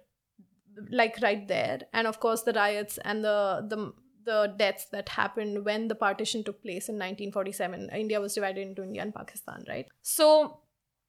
like 0.91 1.19
right 1.23 1.47
there 1.49 1.81
and 1.93 2.07
of 2.07 2.21
course 2.21 2.43
the 2.43 2.53
riots 2.53 2.99
and 3.05 3.25
the 3.25 3.67
the 3.69 3.93
the 4.25 4.55
deaths 4.57 4.87
that 4.93 5.09
happened 5.09 5.65
when 5.65 5.89
the 5.89 5.95
partition 5.95 6.45
took 6.45 6.63
place 6.63 6.89
in 6.89 6.95
1947 6.95 7.91
india 7.93 8.21
was 8.21 8.35
divided 8.35 8.67
into 8.67 8.83
india 8.83 9.03
and 9.03 9.15
pakistan 9.15 9.65
right 9.69 9.89
so 10.03 10.61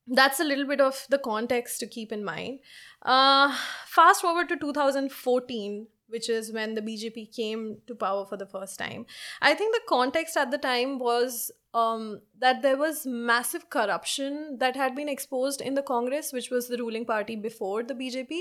that's 0.08 0.40
a 0.40 0.44
little 0.44 0.66
bit 0.66 0.80
of 0.80 1.06
the 1.10 1.18
context 1.18 1.78
to 1.80 1.86
keep 1.86 2.12
in 2.12 2.24
mind 2.24 2.58
uh, 3.02 3.56
fast 3.86 4.20
forward 4.20 4.48
to 4.48 4.56
2014 4.56 5.86
which 6.08 6.28
is 6.28 6.52
when 6.52 6.74
the 6.74 6.82
BJP 6.82 7.34
came 7.34 7.78
to 7.86 7.94
power 7.94 8.26
for 8.26 8.36
the 8.36 8.44
first 8.44 8.78
time. 8.78 9.06
I 9.40 9.54
think 9.54 9.74
the 9.74 9.80
context 9.88 10.36
at 10.36 10.50
the 10.50 10.58
time 10.58 10.98
was 10.98 11.50
um, 11.74 12.20
that 12.38 12.62
there 12.62 12.76
was 12.76 13.06
massive 13.06 13.70
corruption 13.70 14.58
that 14.58 14.76
had 14.76 14.94
been 14.94 15.08
exposed 15.08 15.60
in 15.60 15.74
the 15.74 15.82
Congress, 15.82 16.32
which 16.32 16.50
was 16.50 16.68
the 16.68 16.76
ruling 16.76 17.06
party 17.06 17.36
before 17.36 17.82
the 17.82 17.94
BJP. 17.94 18.40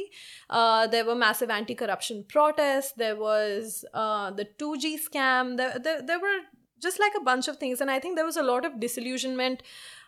Uh, 0.50 0.88
there 0.88 1.06
were 1.06 1.16
massive 1.16 1.50
anti 1.50 1.76
corruption 1.76 2.26
protests, 2.28 2.94
there 2.94 3.16
was 3.16 3.86
uh, 3.94 4.32
the 4.32 4.46
2G 4.60 4.98
scam, 5.10 5.58
there, 5.58 5.78
there, 5.80 6.02
there 6.02 6.20
were 6.20 6.40
just 6.82 7.00
like 7.00 7.14
a 7.18 7.24
bunch 7.24 7.48
of 7.48 7.58
things. 7.58 7.80
And 7.80 7.90
I 7.90 8.00
think 8.00 8.16
there 8.16 8.26
was 8.26 8.38
a 8.38 8.44
lot 8.44 8.66
of 8.66 8.80
disillusionment. 8.80 9.64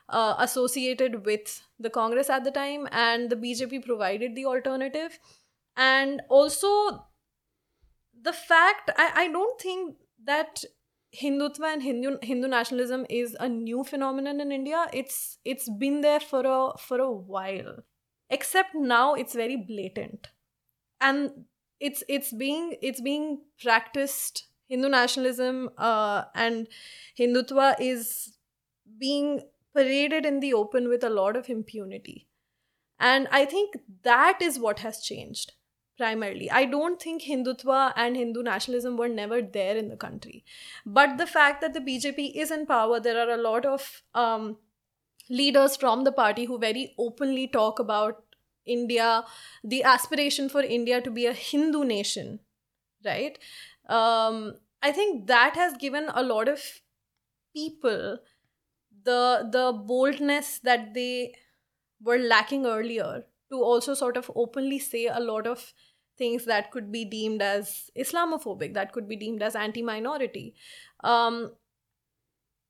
Uh, 0.09 0.35
associated 0.39 1.25
with 1.25 1.63
the 1.79 1.89
Congress 1.89 2.29
at 2.29 2.43
the 2.43 2.51
time, 2.51 2.89
and 2.91 3.29
the 3.29 3.37
BJP 3.37 3.85
provided 3.85 4.35
the 4.35 4.45
alternative. 4.45 5.17
And 5.77 6.21
also, 6.27 7.05
the 8.21 8.33
fact 8.33 8.91
I, 8.97 9.11
I 9.15 9.27
don't 9.29 9.59
think 9.61 9.95
that 10.25 10.65
Hindutva 11.21 11.73
and 11.73 11.83
Hindu 11.83 12.17
Hindu 12.21 12.47
nationalism 12.47 13.05
is 13.09 13.35
a 13.39 13.47
new 13.47 13.83
phenomenon 13.83 14.41
in 14.41 14.51
India. 14.51 14.87
It's 14.91 15.37
it's 15.45 15.69
been 15.69 16.01
there 16.01 16.19
for 16.19 16.43
a 16.45 16.77
for 16.77 16.99
a 16.99 17.11
while. 17.11 17.83
Except 18.29 18.73
now 18.73 19.13
it's 19.13 19.35
very 19.35 19.55
blatant. 19.55 20.29
And 20.99 21.45
it's 21.79 22.03
it's 22.07 22.33
being 22.33 22.75
it's 22.81 23.01
being 23.01 23.41
practiced 23.61 24.47
Hindu 24.67 24.89
nationalism 24.89 25.69
uh, 25.77 26.23
and 26.33 26.67
Hindutva 27.19 27.75
is 27.79 28.37
being 28.99 29.41
paraded 29.75 30.25
in 30.25 30.39
the 30.39 30.53
open 30.53 30.89
with 30.89 31.03
a 31.03 31.09
lot 31.09 31.35
of 31.35 31.49
impunity. 31.49 32.27
And 32.99 33.27
I 33.31 33.45
think 33.45 33.75
that 34.03 34.41
is 34.41 34.59
what 34.59 34.79
has 34.79 35.01
changed 35.01 35.51
primarily. 35.97 36.49
I 36.49 36.65
don't 36.65 37.01
think 37.01 37.23
Hindutva 37.23 37.93
and 37.95 38.15
Hindu 38.15 38.43
nationalism 38.43 38.97
were 38.97 39.09
never 39.09 39.41
there 39.41 39.75
in 39.75 39.89
the 39.89 39.95
country. 39.95 40.43
But 40.85 41.17
the 41.17 41.27
fact 41.27 41.61
that 41.61 41.73
the 41.73 41.79
BJP 41.79 42.35
is 42.35 42.51
in 42.51 42.65
power, 42.65 42.99
there 42.99 43.19
are 43.19 43.33
a 43.33 43.41
lot 43.41 43.65
of 43.65 44.01
um, 44.13 44.57
leaders 45.29 45.75
from 45.75 46.03
the 46.03 46.11
party 46.11 46.45
who 46.45 46.57
very 46.57 46.93
openly 46.97 47.47
talk 47.47 47.79
about 47.79 48.23
India, 48.65 49.23
the 49.63 49.83
aspiration 49.83 50.49
for 50.49 50.61
India 50.61 51.01
to 51.01 51.11
be 51.11 51.25
a 51.25 51.33
Hindu 51.33 51.83
nation, 51.83 52.39
right? 53.05 53.37
Um, 53.87 54.55
I 54.81 54.91
think 54.91 55.27
that 55.27 55.55
has 55.55 55.73
given 55.77 56.09
a 56.13 56.23
lot 56.23 56.47
of 56.47 56.61
people 57.53 58.17
the 59.03 59.47
the 59.51 59.73
boldness 59.85 60.59
that 60.59 60.93
they 60.93 61.35
were 62.01 62.17
lacking 62.17 62.65
earlier 62.65 63.25
to 63.53 63.63
also 63.63 63.93
sort 63.93 64.17
of 64.17 64.31
openly 64.35 64.79
say 64.79 65.05
a 65.05 65.19
lot 65.19 65.47
of 65.47 65.73
things 66.17 66.45
that 66.45 66.71
could 66.71 66.91
be 66.91 67.05
deemed 67.05 67.41
as 67.41 67.89
Islamophobic, 67.97 68.73
that 68.73 68.91
could 68.91 69.07
be 69.07 69.15
deemed 69.15 69.43
as 69.43 69.55
anti 69.55 69.83
minority. 69.83 70.55
Um, 71.03 71.51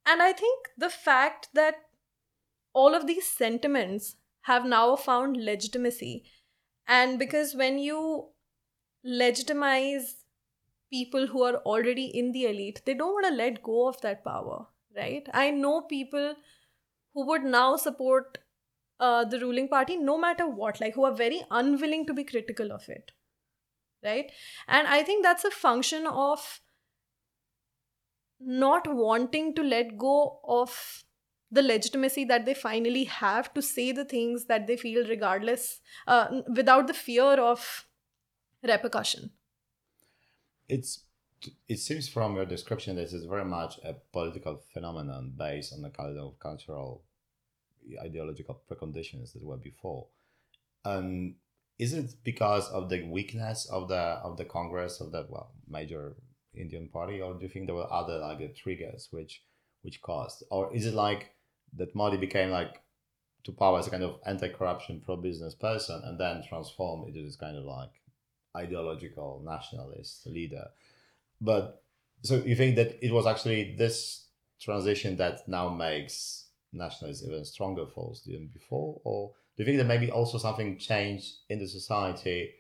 and 0.06 0.22
I 0.22 0.34
think 0.34 0.70
the 0.78 0.90
fact 0.90 1.50
that 1.54 1.76
all 2.74 2.96
of 2.96 3.08
these 3.08 3.26
sentiments 3.26 4.16
have 4.42 4.66
now 4.66 4.96
found 4.96 5.38
legitimacy, 5.38 6.24
and 6.88 7.18
because 7.18 7.56
when 7.56 7.80
you 7.80 8.30
legitimize 9.04 10.16
people 10.92 11.28
who 11.28 11.44
are 11.44 11.56
already 11.74 12.06
in 12.06 12.32
the 12.32 12.46
elite, 12.46 12.82
they 12.86 12.94
don't 12.94 13.14
want 13.14 13.28
to 13.28 13.34
let 13.34 13.64
go 13.64 13.88
of 13.88 14.02
that 14.02 14.24
power, 14.24 14.68
right? 14.96 15.28
I 15.34 15.50
know 15.52 15.82
people 15.82 16.36
who 17.14 17.26
would 17.28 17.44
now 17.44 17.78
support 17.78 18.40
uh, 19.08 19.24
the 19.26 19.40
ruling 19.40 19.68
party 19.68 19.98
no 19.98 20.18
matter 20.18 20.48
what, 20.48 20.82
like 20.82 20.96
who 20.96 21.06
are 21.12 21.16
very 21.24 21.42
unwilling 21.62 22.06
to 22.12 22.14
be 22.22 22.24
critical 22.34 22.72
of 22.80 22.90
it 22.98 23.12
right? 24.06 24.32
And 24.68 24.88
i 24.88 25.02
think 25.08 25.24
that's 25.24 25.46
a 25.50 25.52
function 25.52 26.08
of 26.08 26.46
not 28.40 28.88
wanting 28.94 29.56
to 29.56 29.64
let 29.64 29.98
go 29.98 30.40
of 30.44 31.04
the 31.52 31.62
legitimacy 31.62 32.26
that 32.26 32.46
they 32.46 32.54
finally 32.54 33.04
have 33.04 33.54
to 33.54 33.62
say 33.62 33.92
the 33.92 34.06
things 34.06 34.46
that 34.46 34.66
they 34.68 34.76
feel 34.76 35.08
regardless 35.08 35.82
uh, 36.08 36.42
without 36.56 36.88
the 36.88 36.94
fear 36.94 37.40
of 37.40 37.86
repercussion. 38.64 39.30
It's 40.68 41.04
it 41.68 41.78
seems 41.78 42.08
from 42.08 42.36
your 42.38 42.46
description 42.46 42.96
this 42.96 43.12
is 43.14 43.26
very 43.26 43.46
much 43.46 43.78
a 43.84 43.94
political 44.14 44.62
phenomenon 44.74 45.34
based 45.38 45.74
on 45.74 45.82
the 45.82 45.90
kind 45.90 46.18
of 46.18 46.40
cultural 46.40 47.04
ideological 48.02 48.62
preconditions 48.70 49.34
that 49.34 49.44
were 49.44 49.58
before 49.58 50.08
and 50.86 51.36
is 51.80 51.94
it 51.94 52.16
because 52.24 52.70
of 52.70 52.90
the 52.90 53.04
weakness 53.04 53.66
of 53.66 53.88
the 53.88 53.96
of 53.96 54.38
the 54.38 54.46
Congress 54.46 55.02
of 55.02 55.12
the 55.12 55.26
well 55.30 55.52
major 55.68 56.16
Indian 56.56 56.88
party, 56.88 57.20
or 57.22 57.34
do 57.34 57.42
you 57.42 57.50
think 57.50 57.66
there 57.66 57.76
were 57.76 57.92
other 57.92 58.20
like 58.20 58.56
triggers 58.56 59.08
which 59.12 59.44
which 59.82 60.02
caused, 60.02 60.44
or 60.50 60.74
is 60.74 60.86
it 60.86 60.94
like 60.94 61.32
that 61.76 61.96
Modi 61.96 62.18
became 62.18 62.52
like 62.52 62.82
to 63.44 63.52
power 63.52 63.80
as 63.80 63.88
a 63.88 63.90
kind 63.90 64.04
of 64.04 64.20
anti-corruption, 64.26 65.02
pro-business 65.04 65.56
person, 65.56 66.02
and 66.06 66.18
then 66.20 66.44
transformed 66.48 67.08
into 67.08 67.24
this 67.24 67.36
kind 67.36 67.58
of 67.58 67.66
like 67.66 67.90
ideological 68.56 69.42
nationalist 69.44 70.26
leader? 70.28 70.66
But 71.42 71.84
so 72.22 72.36
you 72.36 72.56
think 72.56 72.76
that 72.76 73.04
it 73.04 73.12
was 73.12 73.26
actually 73.26 73.76
this 73.78 74.28
transition 74.62 75.18
that 75.18 75.48
now 75.48 75.70
makes 75.70 76.43
nationalism 76.74 77.32
even 77.32 77.46
stronger 77.46 77.86
force 77.86 78.22
than 78.22 78.50
before, 78.54 79.00
or 79.04 79.32
do 79.56 79.64
you 79.64 79.66
think 79.66 79.78
that 79.78 79.86
maybe 79.86 80.12
also 80.12 80.38
something 80.38 80.78
changed 80.78 81.34
in 81.50 81.60
the 81.60 81.68
society 81.68 82.54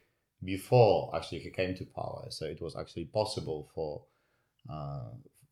before 0.43 1.15
actually 1.15 1.39
he 1.39 1.49
came 1.49 1.76
to 1.76 1.86
power. 1.86 2.26
So 2.30 2.45
it 2.45 2.62
was 2.62 2.76
actually 2.76 3.06
possible 3.06 3.69
for 3.73 4.04
uh, 4.69 5.10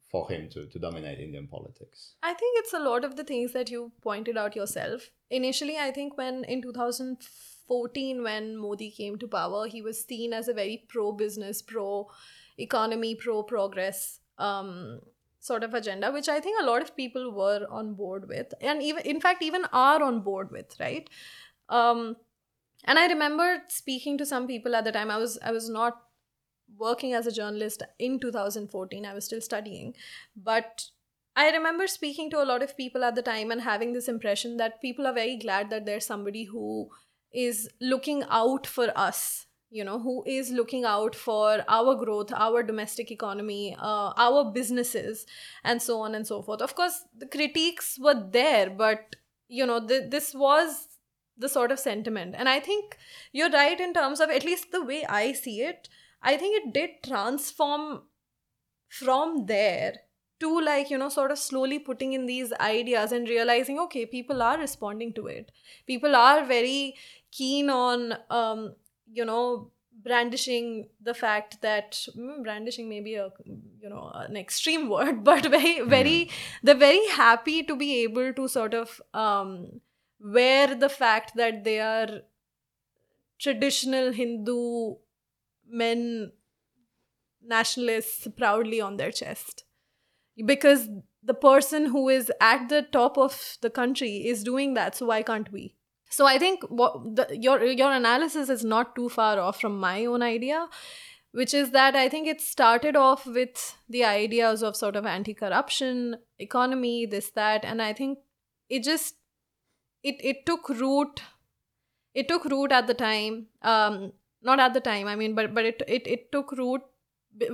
for 0.09 0.29
him 0.29 0.49
to, 0.49 0.65
to 0.65 0.79
dominate 0.79 1.19
Indian 1.19 1.47
politics. 1.47 2.15
I 2.21 2.33
think 2.33 2.59
it's 2.59 2.73
a 2.73 2.79
lot 2.79 3.05
of 3.05 3.15
the 3.15 3.23
things 3.23 3.53
that 3.53 3.69
you 3.69 3.93
pointed 4.01 4.37
out 4.37 4.57
yourself. 4.57 5.09
Initially, 5.29 5.77
I 5.77 5.91
think 5.91 6.17
when 6.17 6.43
in 6.43 6.61
2014, 6.61 8.21
when 8.21 8.57
Modi 8.57 8.91
came 8.91 9.17
to 9.19 9.27
power, 9.27 9.67
he 9.67 9.81
was 9.81 10.03
seen 10.03 10.33
as 10.33 10.49
a 10.49 10.53
very 10.53 10.85
pro 10.89 11.13
business, 11.13 11.61
pro 11.61 12.09
economy, 12.57 13.15
pro 13.15 13.43
progress 13.43 14.19
um, 14.37 14.99
sort 15.41 15.63
of 15.63 15.73
agenda, 15.73 16.11
which 16.11 16.29
I 16.29 16.39
think 16.39 16.61
a 16.61 16.65
lot 16.65 16.81
of 16.81 16.95
people 16.95 17.31
were 17.31 17.65
on 17.69 17.95
board 17.95 18.29
with, 18.29 18.53
and 18.61 18.81
even 18.81 19.03
in 19.03 19.19
fact 19.19 19.43
even 19.43 19.65
are 19.73 20.01
on 20.01 20.21
board 20.21 20.51
with, 20.51 20.79
right? 20.79 21.09
Um, 21.67 22.15
and 22.85 22.97
I 22.97 23.07
remember 23.07 23.63
speaking 23.67 24.17
to 24.19 24.25
some 24.25 24.47
people 24.47 24.75
at 24.75 24.85
the 24.85 24.91
time. 24.91 25.11
I 25.11 25.17
was 25.17 25.37
I 25.43 25.51
was 25.51 25.69
not 25.69 26.01
working 26.77 27.13
as 27.13 27.27
a 27.27 27.31
journalist 27.31 27.83
in 27.99 28.19
2014. 28.19 29.05
I 29.05 29.13
was 29.13 29.25
still 29.25 29.41
studying, 29.41 29.93
but 30.35 30.85
I 31.35 31.49
remember 31.49 31.87
speaking 31.87 32.29
to 32.31 32.41
a 32.41 32.45
lot 32.45 32.61
of 32.61 32.77
people 32.77 33.03
at 33.03 33.15
the 33.15 33.21
time 33.21 33.51
and 33.51 33.61
having 33.61 33.93
this 33.93 34.07
impression 34.07 34.57
that 34.57 34.81
people 34.81 35.07
are 35.07 35.13
very 35.13 35.37
glad 35.37 35.69
that 35.69 35.85
there's 35.85 36.05
somebody 36.05 36.43
who 36.45 36.89
is 37.33 37.69
looking 37.79 38.23
out 38.29 38.67
for 38.67 38.91
us 38.95 39.47
you 39.71 39.83
know 39.83 39.99
who 39.99 40.23
is 40.27 40.51
looking 40.51 40.85
out 40.85 41.15
for 41.15 41.63
our 41.67 41.95
growth 41.95 42.31
our 42.35 42.61
domestic 42.61 43.11
economy 43.11 43.75
uh, 43.79 44.13
our 44.17 44.51
businesses 44.51 45.25
and 45.63 45.81
so 45.81 46.01
on 46.01 46.13
and 46.15 46.27
so 46.27 46.41
forth. 46.41 46.61
Of 46.61 46.75
course 46.75 47.05
the 47.17 47.25
critiques 47.25 47.97
were 47.99 48.21
there 48.31 48.69
but 48.69 49.15
you 49.47 49.65
know 49.65 49.85
th- 49.85 50.11
this 50.11 50.33
was 50.35 50.87
the 51.37 51.49
sort 51.49 51.71
of 51.71 51.79
sentiment. 51.79 52.35
And 52.37 52.49
i 52.49 52.59
think 52.59 52.97
you're 53.31 53.49
right 53.49 53.79
in 53.79 53.93
terms 53.93 54.19
of 54.19 54.29
at 54.29 54.45
least 54.45 54.71
the 54.71 54.83
way 54.83 55.05
i 55.07 55.31
see 55.31 55.61
it 55.61 55.89
i 56.21 56.37
think 56.37 56.55
it 56.57 56.73
did 56.73 56.91
transform 57.03 58.03
from 58.89 59.45
there 59.45 59.93
to 60.39 60.59
like 60.61 60.89
you 60.89 60.97
know 60.97 61.09
sort 61.09 61.31
of 61.31 61.37
slowly 61.37 61.79
putting 61.79 62.13
in 62.13 62.25
these 62.25 62.51
ideas 62.59 63.11
and 63.11 63.29
realizing 63.29 63.79
okay 63.79 64.05
people 64.05 64.41
are 64.41 64.57
responding 64.57 65.13
to 65.13 65.27
it. 65.27 65.51
People 65.87 66.15
are 66.15 66.43
very 66.45 66.95
keen 67.31 67.69
on 67.69 68.15
um 68.29 68.73
you 69.11 69.25
know 69.25 69.71
brandishing 70.03 70.87
the 71.01 71.13
fact 71.13 71.61
that 71.61 71.91
mm, 72.17 72.43
brandishing 72.43 72.89
may 72.89 73.01
be 73.01 73.15
a 73.15 73.29
you 73.81 73.89
know 73.89 74.11
an 74.15 74.37
extreme 74.37 74.89
word 74.95 75.23
but 75.23 75.45
very 75.45 75.81
very 75.81 76.29
they're 76.63 76.75
very 76.75 77.05
happy 77.07 77.61
to 77.63 77.75
be 77.75 78.03
able 78.03 78.33
to 78.33 78.47
sort 78.47 78.73
of 78.73 79.01
um 79.13 79.81
wear 80.19 80.75
the 80.75 80.89
fact 80.89 81.35
that 81.35 81.63
they 81.63 81.79
are 81.79 82.21
traditional 83.39 84.11
hindu 84.11 84.95
men 85.67 86.31
nationalists 87.41 88.27
proudly 88.37 88.79
on 88.79 88.97
their 88.97 89.11
chest. 89.11 89.63
Because 90.45 90.89
the 91.23 91.33
person 91.33 91.87
who 91.87 92.09
is 92.09 92.31
at 92.39 92.69
the 92.69 92.81
top 92.81 93.17
of 93.17 93.57
the 93.61 93.69
country 93.69 94.27
is 94.27 94.43
doing 94.43 94.73
that 94.73 94.95
so 94.95 95.05
why 95.05 95.21
can't 95.21 95.51
we 95.51 95.75
so 96.11 96.25
i 96.25 96.37
think 96.37 96.63
what 96.69 96.93
the, 97.15 97.27
your 97.45 97.63
your 97.63 97.91
analysis 97.91 98.49
is 98.49 98.63
not 98.63 98.95
too 98.95 99.09
far 99.09 99.39
off 99.39 99.59
from 99.61 99.79
my 99.79 100.05
own 100.05 100.21
idea 100.21 100.67
which 101.31 101.53
is 101.53 101.71
that 101.71 101.95
i 101.95 102.07
think 102.09 102.27
it 102.27 102.41
started 102.41 102.95
off 102.95 103.25
with 103.25 103.65
the 103.89 104.03
ideas 104.03 104.61
of 104.61 104.75
sort 104.75 104.95
of 104.95 105.05
anti-corruption 105.05 106.17
economy 106.39 107.05
this 107.05 107.29
that 107.31 107.63
and 107.63 107.81
i 107.81 107.91
think 107.93 108.19
it 108.69 108.83
just 108.83 109.15
it 110.03 110.23
it 110.31 110.45
took 110.45 110.69
root 110.69 111.21
it 112.13 112.27
took 112.27 112.45
root 112.45 112.71
at 112.71 112.87
the 112.87 112.93
time 112.93 113.45
um 113.61 114.11
not 114.41 114.59
at 114.59 114.73
the 114.73 114.85
time 114.89 115.07
i 115.07 115.15
mean 115.15 115.35
but 115.35 115.53
but 115.53 115.65
it 115.65 115.81
it, 115.87 116.07
it 116.07 116.31
took 116.31 116.51
root 116.51 116.81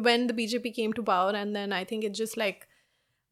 when 0.01 0.25
the 0.27 0.33
bjp 0.33 0.73
came 0.73 0.93
to 0.93 1.03
power 1.03 1.31
and 1.31 1.55
then 1.55 1.71
i 1.71 1.83
think 1.83 2.03
it 2.03 2.13
just 2.13 2.37
like 2.37 2.67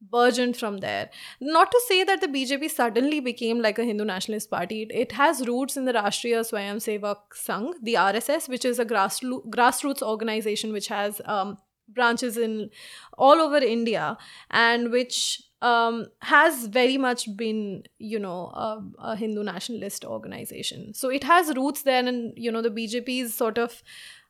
burgeoned 0.00 0.56
from 0.56 0.78
there. 0.78 1.10
Not 1.40 1.70
to 1.70 1.80
say 1.88 2.04
that 2.04 2.20
the 2.20 2.28
BJP 2.28 2.70
suddenly 2.70 3.20
became 3.20 3.60
like 3.60 3.78
a 3.78 3.84
Hindu 3.84 4.04
nationalist 4.04 4.50
party. 4.50 4.86
It, 4.90 5.12
has 5.12 5.46
roots 5.46 5.76
in 5.76 5.84
the 5.84 5.92
Rashtriya 5.92 6.40
Swayamsevak 6.40 7.16
Sangh, 7.34 7.72
the 7.82 7.94
RSS, 7.94 8.48
which 8.48 8.64
is 8.64 8.78
a 8.78 8.84
grassroots 8.84 9.48
grassroots 9.48 10.02
organization 10.02 10.72
which 10.72 10.88
has 10.88 11.20
um, 11.24 11.56
branches 11.88 12.36
in 12.36 12.70
all 13.16 13.40
over 13.40 13.58
India 13.58 14.18
and 14.50 14.90
which 14.90 15.42
um, 15.62 16.06
has 16.22 16.66
very 16.66 16.98
much 16.98 17.34
been, 17.36 17.84
you 17.98 18.18
know, 18.18 18.48
a, 18.48 18.82
a 18.98 19.16
Hindu 19.16 19.42
nationalist 19.42 20.04
organization. 20.04 20.92
So 20.92 21.08
it 21.08 21.24
has 21.24 21.56
roots 21.56 21.82
there, 21.82 22.06
and 22.06 22.32
you 22.36 22.52
know, 22.52 22.62
the 22.62 22.70
BJP's 22.70 23.34
sort 23.34 23.58
of 23.58 23.82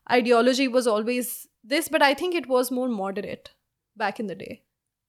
ideology 0.09 0.67
was 0.67 0.87
always 0.87 1.47
this, 1.63 1.89
but 1.89 2.01
I 2.01 2.13
think 2.13 2.33
it 2.33 2.47
was 2.47 2.71
more 2.71 2.87
moderate 2.87 3.51
back 3.97 4.19
in 4.19 4.27
the 4.27 4.35
day. 4.35 4.61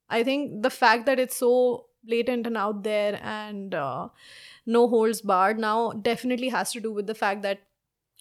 I 0.08 0.24
think 0.24 0.62
the 0.62 0.70
fact 0.70 1.06
that 1.06 1.18
it's 1.18 1.36
so 1.36 1.86
blatant 2.04 2.46
and 2.46 2.56
out 2.56 2.82
there 2.82 3.20
and 3.22 3.74
uh, 3.74 4.08
no 4.64 4.88
holds 4.88 5.20
barred 5.20 5.58
now 5.58 5.92
definitely 5.92 6.48
has 6.48 6.72
to 6.72 6.80
do 6.80 6.92
with 6.92 7.06
the 7.06 7.14
fact 7.14 7.42
that 7.42 7.60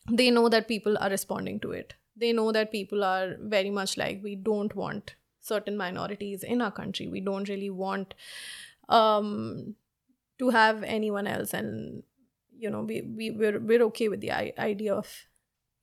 they 0.09 0.31
know 0.31 0.49
that 0.49 0.67
people 0.67 0.97
are 0.99 1.09
responding 1.09 1.59
to 1.61 1.71
it. 1.71 1.93
They 2.15 2.33
know 2.33 2.51
that 2.51 2.71
people 2.71 3.03
are 3.03 3.35
very 3.39 3.69
much 3.69 3.97
like, 3.97 4.21
we 4.23 4.35
don't 4.35 4.75
want 4.75 5.15
certain 5.39 5.77
minorities 5.77 6.43
in 6.43 6.61
our 6.61 6.71
country. 6.71 7.07
We 7.07 7.21
don't 7.21 7.47
really 7.47 7.69
want 7.69 8.13
um, 8.89 9.75
to 10.39 10.49
have 10.49 10.83
anyone 10.83 11.27
else. 11.27 11.53
And, 11.53 12.03
you 12.57 12.69
know, 12.69 12.81
we, 12.81 13.01
we, 13.01 13.31
we're, 13.31 13.59
we're 13.59 13.83
okay 13.83 14.09
with 14.09 14.21
the 14.21 14.31
idea 14.31 14.93
of 14.93 15.27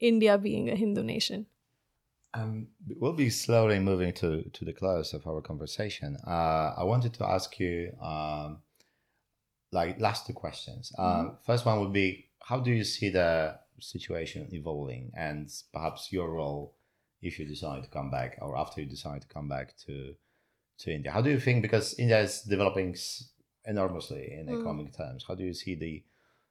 India 0.01 0.37
being 0.37 0.69
a 0.69 0.75
Hindu 0.75 1.03
nation. 1.03 1.47
Um, 2.35 2.69
we'll 2.97 3.13
be 3.13 3.31
slowly 3.31 3.79
moving 3.79 4.13
to, 4.15 4.43
to 4.43 4.65
the 4.65 4.73
close 4.73 5.15
of 5.15 5.27
our 5.27 5.41
conversation. 5.41 6.17
Uh, 6.27 6.75
I 6.77 6.85
wanted 6.85 7.15
to 7.15 7.25
ask 7.27 7.59
you, 7.61 7.93
um, 8.03 8.59
like, 9.71 10.01
last 10.01 10.27
two 10.27 10.33
questions. 10.33 10.93
Um, 10.99 11.05
mm-hmm. 11.07 11.35
first 11.47 11.65
one 11.65 11.81
would 11.81 11.93
be, 11.93 12.27
how 12.43 12.59
do 12.61 12.73
you 12.73 12.85
see 12.85 13.11
the 13.11 13.59
situation 13.81 14.49
evolving, 14.53 15.13
and 15.17 15.51
perhaps 15.73 16.13
your 16.13 16.31
role 16.31 16.75
if 17.23 17.39
you 17.39 17.47
decide 17.47 17.83
to 17.83 17.89
come 17.89 18.11
back, 18.11 18.39
or 18.41 18.57
after 18.57 18.81
you 18.81 18.87
decide 18.87 19.23
to 19.23 19.29
come 19.29 19.49
back 19.49 19.77
to 19.87 20.15
to 20.79 20.93
India? 20.93 21.13
How 21.13 21.23
do 21.23 21.31
you 21.31 21.41
think? 21.41 21.63
Because 21.63 21.95
India 21.99 22.21
is 22.21 22.43
developing 22.43 22.97
enormously 23.65 24.33
in 24.39 24.47
mm. 24.47 24.55
economic 24.55 24.97
terms. 24.97 25.25
How 25.27 25.35
do 25.35 25.45
you 25.45 25.55
see 25.55 25.75
the 25.75 26.03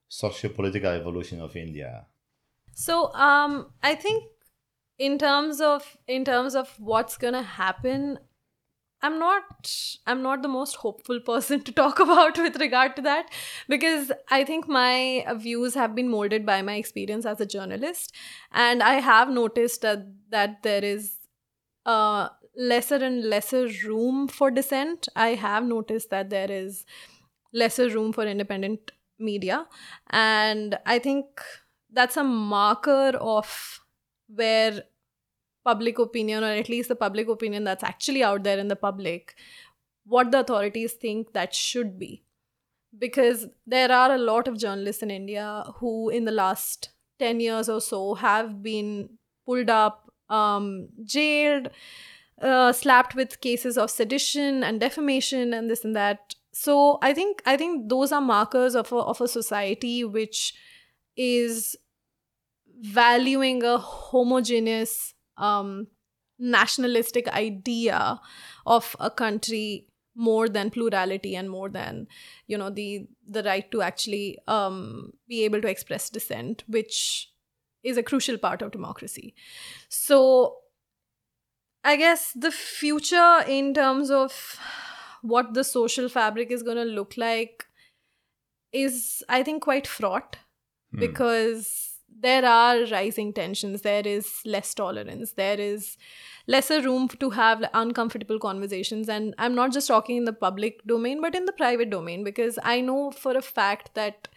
socio-political 0.09 0.91
evolution 0.91 1.41
of 1.41 1.55
India? 1.55 2.05
So, 2.73 3.13
um, 3.13 3.71
I 3.83 3.95
think 3.95 4.23
in 4.97 5.17
terms 5.17 5.59
of 5.61 5.97
in 6.07 6.23
terms 6.25 6.55
of 6.55 6.73
what's 6.79 7.17
gonna 7.17 7.41
happen 7.41 8.17
i'm 9.01 9.17
not 9.19 9.71
i'm 10.07 10.21
not 10.21 10.41
the 10.41 10.47
most 10.47 10.75
hopeful 10.77 11.19
person 11.19 11.61
to 11.61 11.71
talk 11.71 11.99
about 12.05 12.37
with 12.37 12.55
regard 12.57 12.95
to 12.95 13.01
that 13.01 13.31
because 13.67 14.11
i 14.29 14.43
think 14.43 14.67
my 14.67 15.25
views 15.37 15.73
have 15.73 15.95
been 15.95 16.09
molded 16.09 16.45
by 16.45 16.61
my 16.61 16.75
experience 16.75 17.25
as 17.25 17.41
a 17.41 17.45
journalist. 17.45 18.13
And 18.51 18.83
i 18.83 18.95
have 18.95 19.29
noticed 19.29 19.81
that 19.81 20.05
that 20.29 20.63
there 20.63 20.83
is 20.83 21.17
uh 21.85 22.29
lesser 22.55 22.95
and 22.95 23.25
lesser 23.25 23.67
room 23.85 24.27
for 24.27 24.51
dissent. 24.51 25.07
I 25.15 25.29
have 25.29 25.65
noticed 25.65 26.11
that 26.11 26.29
there 26.29 26.51
is 26.51 26.85
lesser 27.53 27.89
room 27.89 28.13
for 28.13 28.25
independent 28.25 28.91
media. 29.19 29.67
And 30.11 30.77
i 30.85 30.99
think 30.99 31.25
that's 31.91 32.17
a 32.17 32.23
marker 32.23 33.11
of 33.19 33.81
where 34.35 34.83
public 35.63 35.99
opinion, 35.99 36.43
or 36.43 36.51
at 36.51 36.69
least 36.69 36.89
the 36.89 36.95
public 36.95 37.27
opinion 37.27 37.63
that's 37.63 37.83
actually 37.83 38.23
out 38.23 38.43
there 38.43 38.59
in 38.59 38.67
the 38.67 38.75
public, 38.75 39.35
what 40.05 40.31
the 40.31 40.39
authorities 40.39 40.93
think 40.93 41.33
that 41.33 41.53
should 41.53 41.97
be. 41.97 42.23
Because 42.97 43.47
there 43.65 43.91
are 43.91 44.13
a 44.13 44.17
lot 44.17 44.47
of 44.47 44.57
journalists 44.57 45.01
in 45.01 45.09
India 45.09 45.63
who, 45.77 46.09
in 46.09 46.25
the 46.25 46.31
last 46.31 46.89
10 47.19 47.39
years 47.39 47.69
or 47.69 47.81
so, 47.81 48.13
have 48.15 48.61
been 48.61 49.09
pulled 49.45 49.69
up, 49.69 50.11
um, 50.29 50.89
jailed, 51.03 51.69
uh, 52.41 52.71
slapped 52.71 53.15
with 53.15 53.41
cases 53.41 53.77
of 53.77 53.89
sedition 53.89 54.63
and 54.63 54.79
defamation 54.79 55.53
and 55.53 55.69
this 55.69 55.83
and 55.83 55.95
that. 55.95 56.35
So 56.51 56.99
I 57.01 57.13
think 57.13 57.41
I 57.45 57.57
think 57.57 57.89
those 57.89 58.11
are 58.11 58.21
markers 58.21 58.75
of 58.75 58.91
a, 58.91 58.97
of 58.97 59.21
a 59.21 59.27
society 59.27 60.03
which 60.03 60.53
is 61.15 61.75
valuing 62.83 63.63
a 63.63 63.77
homogeneous 63.77 65.13
um, 65.37 65.87
nationalistic 66.37 67.27
idea 67.29 68.19
of 68.65 68.95
a 68.99 69.09
country 69.09 69.87
more 70.15 70.47
than 70.47 70.69
plurality 70.69 71.35
and 71.35 71.49
more 71.49 71.69
than 71.69 72.07
you 72.45 72.57
know 72.57 72.69
the 72.69 73.07
the 73.27 73.41
right 73.43 73.71
to 73.71 73.81
actually 73.81 74.37
um, 74.47 75.13
be 75.27 75.43
able 75.43 75.61
to 75.61 75.67
express 75.67 76.09
dissent 76.09 76.63
which 76.67 77.29
is 77.83 77.97
a 77.97 78.03
crucial 78.03 78.37
part 78.37 78.61
of 78.61 78.71
democracy 78.71 79.33
so 79.89 80.57
i 81.83 81.95
guess 81.95 82.31
the 82.33 82.51
future 82.51 83.43
in 83.47 83.73
terms 83.73 84.11
of 84.11 84.59
what 85.21 85.53
the 85.53 85.63
social 85.63 86.07
fabric 86.07 86.51
is 86.51 86.61
going 86.61 86.77
to 86.77 86.83
look 86.83 87.15
like 87.17 87.65
is 88.71 89.23
i 89.29 89.41
think 89.41 89.63
quite 89.63 89.87
fraught 89.87 90.37
mm. 90.93 90.99
because 90.99 91.92
there 92.19 92.45
are 92.45 92.85
rising 92.85 93.33
tensions. 93.33 93.81
There 93.81 94.05
is 94.05 94.41
less 94.45 94.73
tolerance. 94.73 95.33
There 95.33 95.59
is 95.59 95.97
lesser 96.47 96.81
room 96.81 97.07
to 97.07 97.29
have 97.31 97.63
uncomfortable 97.73 98.39
conversations. 98.39 99.09
And 99.09 99.33
i'm 99.37 99.55
not 99.55 99.71
just 99.71 99.87
talking 99.87 100.17
in 100.17 100.25
the 100.25 100.33
public 100.33 100.83
domain 100.85 101.21
but 101.21 101.35
in 101.35 101.45
the 101.45 101.53
private 101.53 101.89
domain 101.89 102.23
because 102.23 102.59
i 102.63 102.81
know 102.81 103.11
for 103.11 103.37
a 103.37 103.41
fact 103.41 103.93
that 103.95 104.27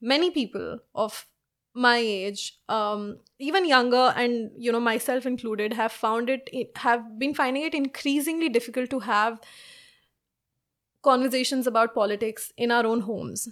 many 0.00 0.30
people 0.30 0.78
of 0.94 1.26
my 1.74 1.98
age 1.98 2.58
um, 2.68 3.18
even 3.38 3.66
younger 3.66 4.12
and 4.16 4.50
you 4.56 4.72
know 4.72 4.80
myself 4.80 5.26
included 5.26 5.74
have 5.74 5.92
found 5.92 6.30
it 6.30 6.48
have 6.76 7.18
been 7.18 7.34
finding 7.34 7.62
it 7.64 7.74
increasingly 7.74 8.48
difficult 8.48 8.88
to 8.90 9.00
have 9.00 9.40
conversations 11.02 11.66
about 11.66 11.94
politics 11.94 12.52
in 12.56 12.70
our 12.70 12.86
own 12.86 13.00
homes 13.02 13.48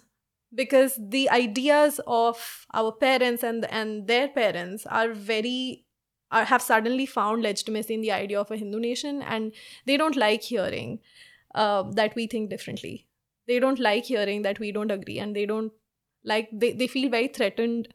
because 0.54 0.98
the 1.00 1.28
ideas 1.30 2.00
of 2.06 2.66
our 2.72 2.92
parents 2.92 3.42
and 3.42 3.64
and 3.66 4.06
their 4.06 4.28
parents 4.28 4.86
are 4.86 5.12
very 5.12 5.84
are, 6.30 6.44
have 6.44 6.62
suddenly 6.62 7.06
found 7.06 7.42
legitimacy 7.42 7.94
in 7.94 8.00
the 8.00 8.12
idea 8.12 8.40
of 8.40 8.50
a 8.50 8.56
Hindu 8.56 8.80
nation, 8.80 9.22
and 9.22 9.52
they 9.86 9.96
don't 9.96 10.16
like 10.16 10.42
hearing 10.42 11.00
uh, 11.54 11.82
that 11.92 12.14
we 12.14 12.26
think 12.26 12.50
differently. 12.50 13.06
They 13.46 13.58
don't 13.58 13.78
like 13.78 14.04
hearing 14.04 14.42
that 14.42 14.58
we 14.58 14.72
don't 14.72 14.90
agree, 14.90 15.18
and 15.18 15.36
they 15.36 15.46
don't 15.46 15.72
like 16.24 16.48
they, 16.52 16.72
they 16.72 16.86
feel 16.86 17.10
very 17.10 17.28
threatened 17.28 17.88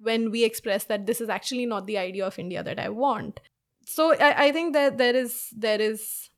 when 0.00 0.30
we 0.30 0.44
express 0.44 0.84
that 0.84 1.06
this 1.06 1.20
is 1.20 1.28
actually 1.28 1.66
not 1.66 1.86
the 1.86 1.98
idea 1.98 2.24
of 2.24 2.38
India 2.38 2.62
that 2.62 2.78
I 2.78 2.88
want. 2.88 3.40
So 3.84 4.14
I, 4.14 4.46
I 4.46 4.52
think 4.52 4.74
that 4.74 4.98
there 4.98 5.16
is 5.16 5.48
there 5.56 5.80
is 5.80 6.30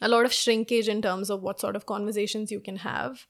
a 0.00 0.08
lot 0.08 0.24
of 0.24 0.32
shrinkage 0.32 0.88
in 0.88 1.02
terms 1.02 1.28
of 1.28 1.42
what 1.42 1.60
sort 1.60 1.76
of 1.76 1.86
conversations 1.86 2.52
you 2.52 2.60
can 2.60 2.76
have 2.76 3.26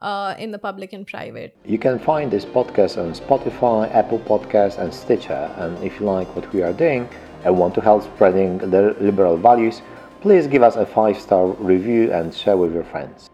uh, 0.00 0.34
in 0.38 0.50
the 0.50 0.58
public 0.58 0.92
and 0.92 1.06
private. 1.06 1.56
You 1.64 1.78
can 1.78 1.98
find 1.98 2.30
this 2.30 2.44
podcast 2.44 2.98
on 2.98 3.12
Spotify, 3.14 3.92
Apple 3.94 4.18
Podcasts, 4.20 4.78
and 4.78 4.92
Stitcher. 4.92 5.52
And 5.56 5.82
if 5.84 6.00
you 6.00 6.06
like 6.06 6.34
what 6.36 6.52
we 6.52 6.62
are 6.62 6.72
doing 6.72 7.08
and 7.44 7.58
want 7.58 7.74
to 7.74 7.80
help 7.80 8.02
spreading 8.02 8.58
the 8.58 8.96
liberal 9.00 9.36
values, 9.36 9.82
please 10.20 10.46
give 10.46 10.62
us 10.62 10.76
a 10.76 10.86
five 10.86 11.18
star 11.18 11.46
review 11.46 12.12
and 12.12 12.34
share 12.34 12.56
with 12.56 12.74
your 12.74 12.84
friends. 12.84 13.30